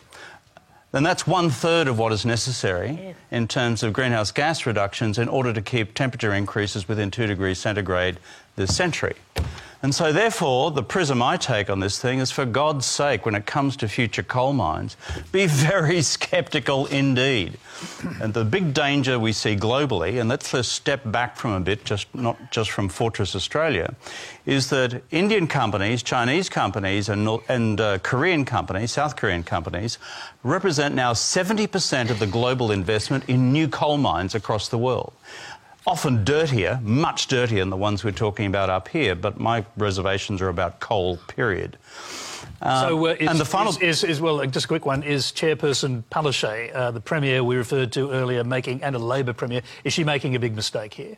then 0.95 1.03
that's 1.03 1.27
one 1.27 1.51
third 1.51 1.89
of 1.89 1.99
what 1.99 2.13
is 2.13 2.25
necessary 2.25 3.17
in 3.33 3.49
terms 3.49 3.83
of 3.83 3.93
greenhouse 3.93 4.31
gas 4.31 4.65
reductions 4.65 5.19
in 5.19 5.29
order 5.29 5.53
to 5.53 5.61
keep 5.61 5.93
temperature 5.93 6.33
increases 6.33 6.87
within 6.87 7.11
2 7.11 7.27
degrees 7.27 7.59
centigrade 7.59 8.17
this 8.55 8.77
century. 8.77 9.17
And 9.85 9.95
so, 9.95 10.15
therefore, 10.15 10.71
the 10.71 10.83
prism 10.83 11.21
I 11.21 11.37
take 11.37 11.69
on 11.69 11.81
this 11.81 11.99
thing 11.99 12.19
is 12.19 12.31
for 12.31 12.47
God's 12.47 12.87
sake, 12.87 13.27
when 13.27 13.35
it 13.35 13.45
comes 13.45 13.77
to 13.77 13.87
future 13.87 14.23
coal 14.23 14.55
mines, 14.55 14.97
be 15.31 15.45
very 15.71 16.01
sceptical 16.01 16.87
indeed. 16.87 17.59
And 18.19 18.33
the 18.33 18.47
big 18.47 18.73
danger 18.73 19.19
we 19.19 19.33
see 19.33 19.57
globally, 19.57 20.19
and 20.19 20.31
let's 20.31 20.51
just 20.51 20.73
step 20.73 21.03
back 21.05 21.37
from 21.37 21.53
a 21.53 21.61
bit, 21.61 21.85
just 21.85 22.07
not 22.15 22.51
just 22.51 22.71
from 22.71 22.89
Fortress 22.89 23.37
Australia, 23.37 23.95
is 24.47 24.71
that 24.71 25.03
Indian 25.11 25.47
companies, 25.47 26.03
Chinese 26.03 26.49
companies, 26.49 27.11
and, 27.11 27.29
and 27.51 27.79
uh, 27.79 27.99
Korean 27.99 28.47
companies, 28.47 28.93
South 28.93 29.17
Korean 29.17 29.43
companies, 29.43 29.99
represent 30.43 30.95
now 30.95 31.13
70% 31.13 32.09
of 32.09 32.21
the 32.21 32.27
global 32.27 32.71
investment 32.71 33.29
in 33.29 33.53
new 33.53 33.69
coal 33.69 33.99
mines 33.99 34.35
across 34.35 34.69
the 34.69 34.79
world. 34.79 35.13
Often 35.87 36.25
dirtier, 36.25 36.81
much 36.83 37.27
dirtier 37.27 37.61
than 37.61 37.71
the 37.71 37.77
ones 37.77 38.05
we're 38.05 38.11
talking 38.11 38.47
about 38.47 38.71
up 38.71 38.89
here, 38.89 39.15
but 39.15 39.39
my 39.39 39.65
reservations 39.77 40.41
are 40.41 40.49
about 40.49 40.81
coal, 40.81 41.19
period. 41.29 41.77
so, 42.63 43.07
uh, 43.07 43.11
is, 43.21 43.29
and 43.29 43.39
the 43.39 43.45
final- 43.45 43.73
is, 43.73 43.83
is, 43.83 44.05
is- 44.05 44.21
well, 44.21 44.45
just 44.47 44.65
a 44.65 44.69
quick 44.69 44.87
one. 44.87 45.03
Is 45.03 45.27
Chairperson 45.33 46.03
Palaszczuk, 46.11 46.75
uh, 46.75 46.91
the 46.91 47.01
Premier 47.01 47.45
we 47.45 47.57
referred 47.57 47.93
to 47.93 48.11
earlier, 48.13 48.45
making, 48.45 48.83
and 48.83 48.97
a 48.97 48.99
Labor 48.99 49.33
Premier, 49.35 49.61
is 49.85 49.93
she 49.93 50.05
making 50.05 50.35
a 50.35 50.39
big 50.41 50.55
mistake 50.57 50.95
here? 50.95 51.17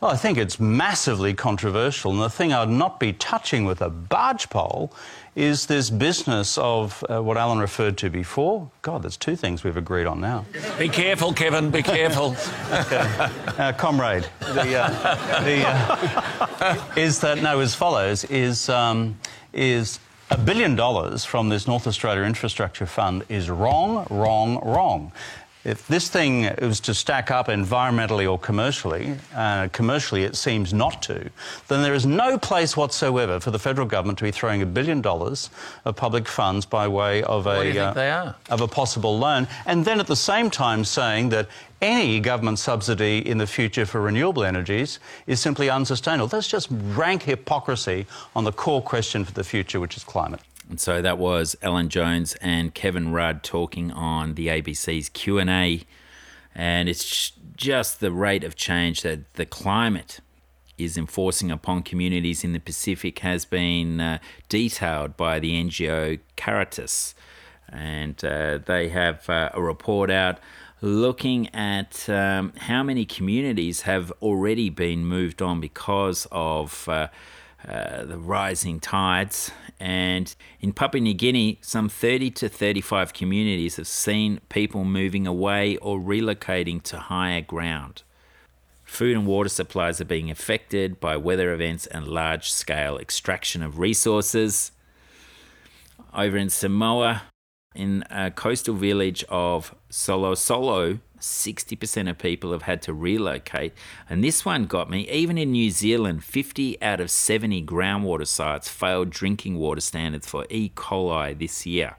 Well, 0.00 0.10
I 0.10 0.16
think 0.16 0.38
it's 0.38 0.58
massively 0.58 1.34
controversial, 1.34 2.10
and 2.12 2.20
the 2.22 2.30
thing 2.30 2.54
I'd 2.54 2.70
not 2.70 2.98
be 2.98 3.12
touching 3.12 3.66
with 3.66 3.82
a 3.82 3.90
barge 3.90 4.48
pole 4.48 4.94
is 5.36 5.66
this 5.66 5.90
business 5.90 6.58
of 6.58 7.04
uh, 7.08 7.22
what 7.22 7.36
Alan 7.36 7.58
referred 7.58 7.96
to 7.98 8.10
before. 8.10 8.70
God, 8.82 9.02
there's 9.02 9.16
two 9.16 9.36
things 9.36 9.62
we've 9.62 9.76
agreed 9.76 10.06
on 10.06 10.20
now. 10.20 10.44
Be 10.78 10.88
careful, 10.88 11.32
Kevin, 11.32 11.70
be 11.70 11.82
careful. 11.82 12.36
Uh, 13.60 13.72
comrade, 13.72 14.26
the, 14.40 14.74
uh, 14.76 15.42
the, 15.42 15.64
uh, 15.66 16.84
is 16.96 17.20
that 17.20 17.42
no, 17.42 17.60
as 17.60 17.74
follows: 17.74 18.24
is 18.24 18.70
um, 18.70 19.18
is 19.52 19.98
a 20.30 20.38
billion 20.38 20.76
dollars 20.76 21.24
from 21.24 21.48
this 21.48 21.66
North 21.66 21.86
Australia 21.86 22.22
Infrastructure 22.22 22.86
Fund 22.86 23.24
is 23.28 23.50
wrong, 23.50 24.06
wrong, 24.08 24.60
wrong. 24.64 25.12
If 25.62 25.86
this 25.88 26.08
thing 26.08 26.50
was 26.62 26.80
to 26.80 26.94
stack 26.94 27.30
up 27.30 27.48
environmentally 27.48 28.30
or 28.30 28.38
commercially, 28.38 29.16
uh, 29.34 29.68
commercially 29.68 30.24
it 30.24 30.34
seems 30.34 30.72
not 30.72 31.02
to, 31.02 31.30
then 31.68 31.82
there 31.82 31.92
is 31.92 32.06
no 32.06 32.38
place 32.38 32.78
whatsoever 32.78 33.38
for 33.40 33.50
the 33.50 33.58
federal 33.58 33.86
government 33.86 34.18
to 34.20 34.24
be 34.24 34.30
throwing 34.30 34.62
a 34.62 34.66
billion 34.66 35.02
dollars 35.02 35.50
of 35.84 35.96
public 35.96 36.26
funds 36.26 36.64
by 36.64 36.88
way 36.88 37.22
of 37.24 37.46
a 37.46 37.56
Why 37.56 37.62
do 37.62 37.68
you 37.68 37.74
think 37.74 37.96
uh, 37.98 38.32
of 38.48 38.62
a 38.62 38.68
possible 38.68 39.18
loan, 39.18 39.46
and 39.66 39.84
then 39.84 40.00
at 40.00 40.06
the 40.06 40.16
same 40.16 40.48
time 40.48 40.82
saying 40.82 41.28
that 41.28 41.46
any 41.82 42.20
government 42.20 42.58
subsidy 42.58 43.18
in 43.28 43.36
the 43.36 43.46
future 43.46 43.84
for 43.84 44.00
renewable 44.00 44.44
energies 44.44 44.98
is 45.26 45.40
simply 45.40 45.68
unsustainable. 45.68 46.28
That's 46.28 46.48
just 46.48 46.68
rank 46.70 47.22
hypocrisy 47.22 48.06
on 48.34 48.44
the 48.44 48.52
core 48.52 48.82
question 48.82 49.24
for 49.24 49.32
the 49.32 49.44
future, 49.44 49.80
which 49.80 49.96
is 49.96 50.04
climate. 50.04 50.40
And 50.70 50.80
so 50.80 51.02
that 51.02 51.18
was 51.18 51.56
Alan 51.62 51.88
Jones 51.88 52.36
and 52.40 52.72
Kevin 52.72 53.12
Rudd 53.12 53.42
talking 53.42 53.90
on 53.90 54.34
the 54.34 54.46
ABC's 54.46 55.08
Q&A 55.08 55.82
and 56.54 56.88
it's 56.88 57.32
just 57.56 58.00
the 58.00 58.10
rate 58.10 58.44
of 58.44 58.56
change 58.56 59.02
that 59.02 59.34
the 59.34 59.46
climate 59.46 60.20
is 60.78 60.96
enforcing 60.96 61.50
upon 61.50 61.82
communities 61.82 62.42
in 62.42 62.52
the 62.52 62.58
Pacific 62.58 63.18
has 63.18 63.44
been 63.44 64.00
uh, 64.00 64.18
detailed 64.48 65.16
by 65.16 65.38
the 65.38 65.52
NGO 65.62 66.18
Caritas. 66.36 67.14
And 67.68 68.24
uh, 68.24 68.58
they 68.64 68.88
have 68.88 69.28
uh, 69.28 69.50
a 69.52 69.60
report 69.60 70.10
out 70.10 70.38
looking 70.80 71.54
at 71.54 72.08
um, 72.08 72.52
how 72.56 72.82
many 72.82 73.04
communities 73.04 73.82
have 73.82 74.10
already 74.22 74.70
been 74.70 75.04
moved 75.04 75.42
on 75.42 75.60
because 75.60 76.26
of 76.32 76.88
uh, 77.66 78.04
the 78.04 78.18
rising 78.18 78.80
tides. 78.80 79.50
And 79.78 80.34
in 80.60 80.72
Papua 80.72 81.00
New 81.00 81.14
Guinea, 81.14 81.58
some 81.62 81.88
30 81.88 82.30
to 82.32 82.48
35 82.48 83.12
communities 83.12 83.76
have 83.76 83.86
seen 83.86 84.40
people 84.48 84.84
moving 84.84 85.26
away 85.26 85.76
or 85.78 85.98
relocating 85.98 86.82
to 86.84 86.98
higher 86.98 87.40
ground. 87.40 88.02
Food 88.84 89.16
and 89.16 89.26
water 89.26 89.48
supplies 89.48 90.00
are 90.00 90.06
being 90.06 90.30
affected 90.30 91.00
by 91.00 91.16
weather 91.16 91.52
events 91.52 91.86
and 91.86 92.08
large 92.08 92.50
scale 92.50 92.98
extraction 92.98 93.62
of 93.62 93.78
resources. 93.78 94.72
Over 96.12 96.36
in 96.36 96.50
Samoa, 96.50 97.22
in 97.74 98.04
a 98.10 98.30
coastal 98.30 98.74
village 98.74 99.24
of 99.28 99.74
Solo 99.90 100.34
Solo, 100.34 100.98
60% 101.20 102.10
of 102.10 102.18
people 102.18 102.52
have 102.52 102.62
had 102.62 102.82
to 102.82 102.92
relocate. 102.92 103.72
And 104.08 104.24
this 104.24 104.44
one 104.44 104.66
got 104.66 104.90
me. 104.90 105.08
Even 105.08 105.38
in 105.38 105.52
New 105.52 105.70
Zealand, 105.70 106.24
50 106.24 106.80
out 106.82 107.00
of 107.00 107.10
70 107.10 107.62
groundwater 107.64 108.26
sites 108.26 108.68
failed 108.68 109.10
drinking 109.10 109.58
water 109.58 109.80
standards 109.80 110.26
for 110.26 110.46
E. 110.50 110.70
coli 110.74 111.38
this 111.38 111.66
year. 111.66 111.96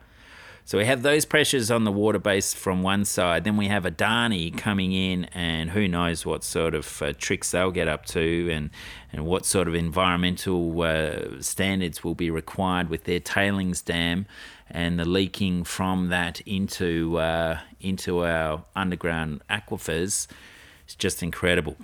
So 0.63 0.77
we 0.77 0.85
have 0.85 1.01
those 1.01 1.25
pressures 1.25 1.69
on 1.69 1.83
the 1.83 1.91
water 1.91 2.19
base 2.19 2.53
from 2.53 2.81
one 2.81 3.03
side. 3.03 3.43
Then 3.43 3.57
we 3.57 3.67
have 3.67 3.83
Adani 3.83 4.55
coming 4.57 4.93
in, 4.93 5.25
and 5.33 5.71
who 5.71 5.87
knows 5.87 6.25
what 6.25 6.43
sort 6.43 6.75
of 6.75 7.01
uh, 7.01 7.13
tricks 7.17 7.51
they'll 7.51 7.71
get 7.71 7.87
up 7.87 8.05
to, 8.07 8.49
and 8.49 8.69
and 9.11 9.25
what 9.25 9.45
sort 9.45 9.67
of 9.67 9.75
environmental 9.75 10.81
uh, 10.81 11.41
standards 11.41 12.03
will 12.03 12.15
be 12.15 12.29
required 12.29 12.89
with 12.89 13.03
their 13.03 13.19
tailings 13.19 13.81
dam, 13.81 14.27
and 14.73 14.99
the 14.99 15.05
leaking 15.05 15.63
from 15.63 16.09
that 16.09 16.41
into 16.41 17.17
uh, 17.17 17.59
into 17.79 18.25
our 18.25 18.63
underground 18.75 19.41
aquifers. 19.49 20.27
is 20.87 20.95
just 20.97 21.21
incredible. 21.21 21.77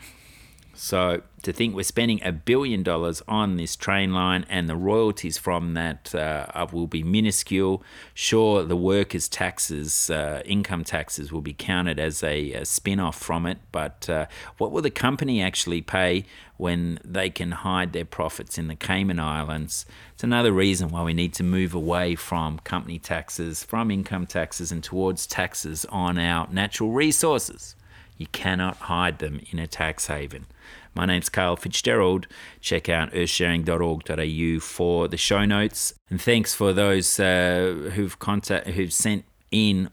So 0.80 1.24
to 1.42 1.52
think 1.52 1.76
we're 1.76 1.82
spending 1.82 2.22
a 2.24 2.32
billion 2.32 2.84
dollars 2.84 3.24
on 3.28 3.58
this 3.58 3.76
train 3.76 4.14
line 4.14 4.46
and 4.48 4.70
the 4.70 4.76
royalties 4.76 5.36
from 5.36 5.74
that 5.74 6.14
uh, 6.14 6.68
will 6.72 6.86
be 6.86 7.02
minuscule. 7.02 7.84
Sure, 8.14 8.64
the 8.64 8.76
workers' 8.76 9.28
taxes, 9.28 10.12
uh, 10.12 10.44
income 10.46 10.84
taxes, 10.84 11.32
will 11.32 11.42
be 11.42 11.54
counted 11.54 12.00
as 12.00 12.22
a, 12.22 12.54
a 12.54 12.64
spin 12.64 13.00
off 13.00 13.18
from 13.18 13.48
it, 13.48 13.58
but 13.72 14.08
uh, 14.08 14.28
what 14.60 14.72
will 14.72 14.84
the 14.84 14.92
company 14.92 15.42
actually 15.42 15.82
pay 15.82 16.26
when 16.58 17.00
they 17.04 17.32
can 17.32 17.54
hide 17.54 17.92
their 17.92 18.06
profits 18.06 18.60
in 18.60 18.68
the 18.68 18.76
Cayman 18.76 19.20
Islands? 19.20 19.88
It's 20.14 20.24
another 20.24 20.52
reason 20.52 20.90
why 20.90 21.02
we 21.02 21.16
need 21.16 21.34
to 21.34 21.44
move 21.44 21.74
away 21.74 22.14
from 22.14 22.60
company 22.60 23.00
taxes, 23.00 23.64
from 23.64 23.90
income 23.90 24.28
taxes, 24.28 24.72
and 24.72 24.84
towards 24.84 25.26
taxes 25.26 25.86
on 25.86 26.20
our 26.20 26.48
natural 26.52 26.92
resources. 26.92 27.77
You 28.18 28.28
cannot 28.28 28.78
hide 28.78 29.20
them 29.20 29.40
in 29.52 29.60
a 29.60 29.68
tax 29.68 30.08
haven. 30.08 30.48
My 30.96 31.06
name's 31.06 31.30
Carl 31.30 31.56
Fitzgerald. 31.56 32.28
Check 32.60 32.90
out 32.90 33.12
earthsharing.org.au 33.12 34.60
for 34.60 35.08
the 35.08 35.18
show 35.18 35.46
notes. 35.46 35.94
And 36.10 36.20
thanks 36.20 36.56
for 36.56 36.74
those 36.74 37.20
uh, 37.20 37.92
who've 37.94 38.18
contact, 38.18 38.68
who've 38.70 38.92
sent 38.92 39.26
in 39.52 39.90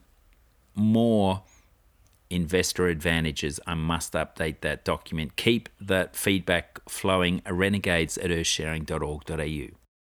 more 0.74 1.42
investor 2.30 2.88
advantages. 2.88 3.60
I 3.66 3.74
must 3.74 4.14
update 4.14 4.60
that 4.60 4.84
document. 4.84 5.36
Keep 5.36 5.68
that 5.80 6.16
feedback 6.16 6.80
flowing. 6.88 7.42
Renegades 7.48 8.16
at 8.18 8.30
earthsharing.org.au. 8.30 9.83